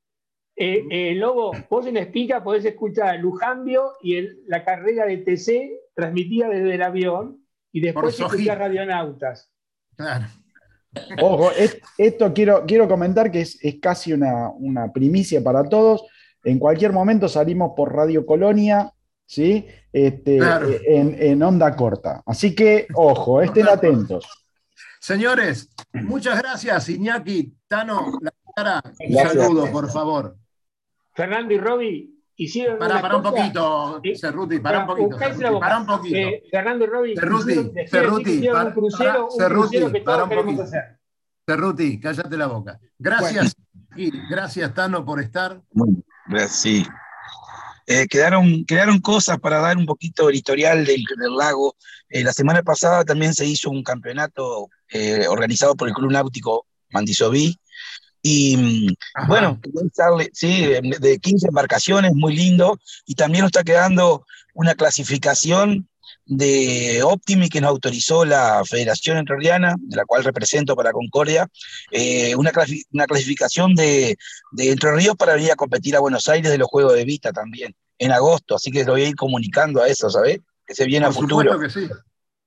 [0.54, 6.48] Eh, eh, Lobo, vos en Espica podés escuchar Lujambio y la carrera de TC transmitida
[6.48, 7.42] desde el avión
[7.72, 9.50] y después escuchar radionautas.
[9.96, 10.26] Claro.
[11.22, 11.50] Ojo,
[11.96, 16.04] esto quiero, quiero comentar que es, casi una, primicia para todos.
[16.44, 18.92] En cualquier momento salimos por Radio Colonia,
[19.24, 19.66] ¿sí?
[19.90, 20.38] Este,
[20.86, 22.22] en, onda corta.
[22.26, 24.26] Así que, ojo, estén atentos.
[25.00, 28.82] Señores, muchas gracias, Iñaki, Tano, la cara.
[29.08, 30.36] Un saludo, por favor.
[31.14, 32.78] Fernando y Roby, hicieron.
[32.78, 35.18] Para, para un poquito, Cerruti, para un poquito.
[35.60, 36.16] para un poquito.
[36.16, 37.54] Eh, Fernando y Robbie, Cerruti,
[37.88, 40.64] Cerruti, para, un crucero, Cerruti, para un poquito.
[41.46, 42.80] Cerruti, cállate la boca.
[42.98, 43.56] Gracias,
[44.30, 45.60] gracias, Tano, por estar.
[46.48, 46.86] Sí.
[47.86, 51.04] Eh, quedaron, quedaron cosas para dar un poquito el historial del,
[51.36, 51.74] lago.
[52.08, 54.68] Eh, la semana pasada también se hizo un campeonato
[55.28, 57.58] organizado por el Club Náutico Mandisoví,
[58.22, 59.60] Y mm, bueno,
[60.32, 60.66] sí,
[61.00, 62.78] de 15 embarcaciones, muy lindo.
[63.04, 65.88] Y también nos está quedando una clasificación
[66.24, 71.48] de Optimi que nos autorizó la Federación Entrerriana, de la cual represento para Concordia,
[71.90, 72.52] eh, una,
[72.92, 74.16] una, clasificación de,
[74.52, 77.32] de, Entre Ríos para venir a competir a Buenos Aires de los Juegos de Vista
[77.32, 80.38] también, en agosto, así que lo voy a ir comunicando a eso, ¿sabes?
[80.66, 81.58] Que se viene a futuro.
[81.58, 81.88] Que sí.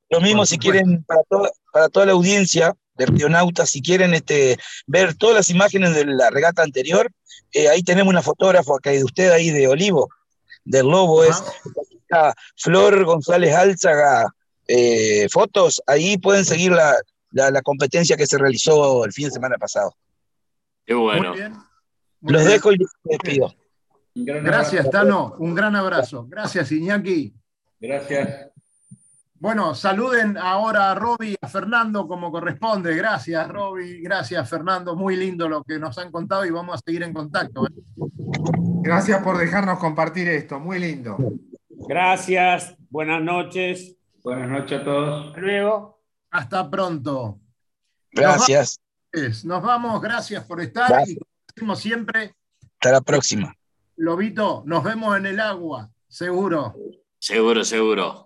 [0.10, 4.58] Lo mismo si quieren, para toda, para toda la audiencia de Rionauta, si quieren este,
[4.88, 7.12] ver todas las imágenes de la regata anterior,
[7.51, 10.10] eh, ahí tenemos una fotógrafo acá de usted ahí de Olivo,
[10.64, 11.43] del Lobo, es
[12.56, 14.34] Flor González Álzaga
[14.68, 16.95] eh, fotos, ahí pueden seguir la,
[17.32, 19.95] la, competencia que se realizó el fin de semana pasado.
[20.86, 21.36] Qué bueno.
[22.22, 23.53] Los dejo y les despido.
[24.16, 25.36] Gracias, Tano.
[25.39, 26.26] Un gran abrazo.
[26.28, 27.34] Gracias, Iñaki.
[27.80, 28.51] Gracias.
[29.46, 32.96] Bueno, saluden ahora a Roby y a Fernando como corresponde.
[32.96, 34.02] Gracias, Roby.
[34.02, 34.96] Gracias, Fernando.
[34.96, 37.68] Muy lindo lo que nos han contado y vamos a seguir en contacto.
[37.68, 37.70] ¿eh?
[38.82, 40.60] Gracias por dejarnos compartir esto.
[40.60, 41.18] Muy lindo.
[41.88, 43.96] Gracias, buenas noches.
[44.24, 45.28] Buenas noches a todos.
[45.28, 46.02] Hasta luego.
[46.32, 47.39] Hasta pronto.
[48.14, 48.80] Gracias.
[49.43, 51.20] Nos vamos, gracias por estar y
[51.60, 52.34] como siempre.
[52.64, 53.56] Hasta la próxima.
[53.98, 56.74] Lobito, nos vemos en el agua, seguro.
[57.20, 58.26] Seguro, seguro.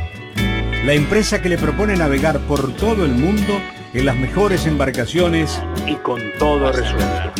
[0.85, 3.61] La empresa que le propone navegar por todo el mundo
[3.93, 7.33] en las mejores embarcaciones y con todo resuelto.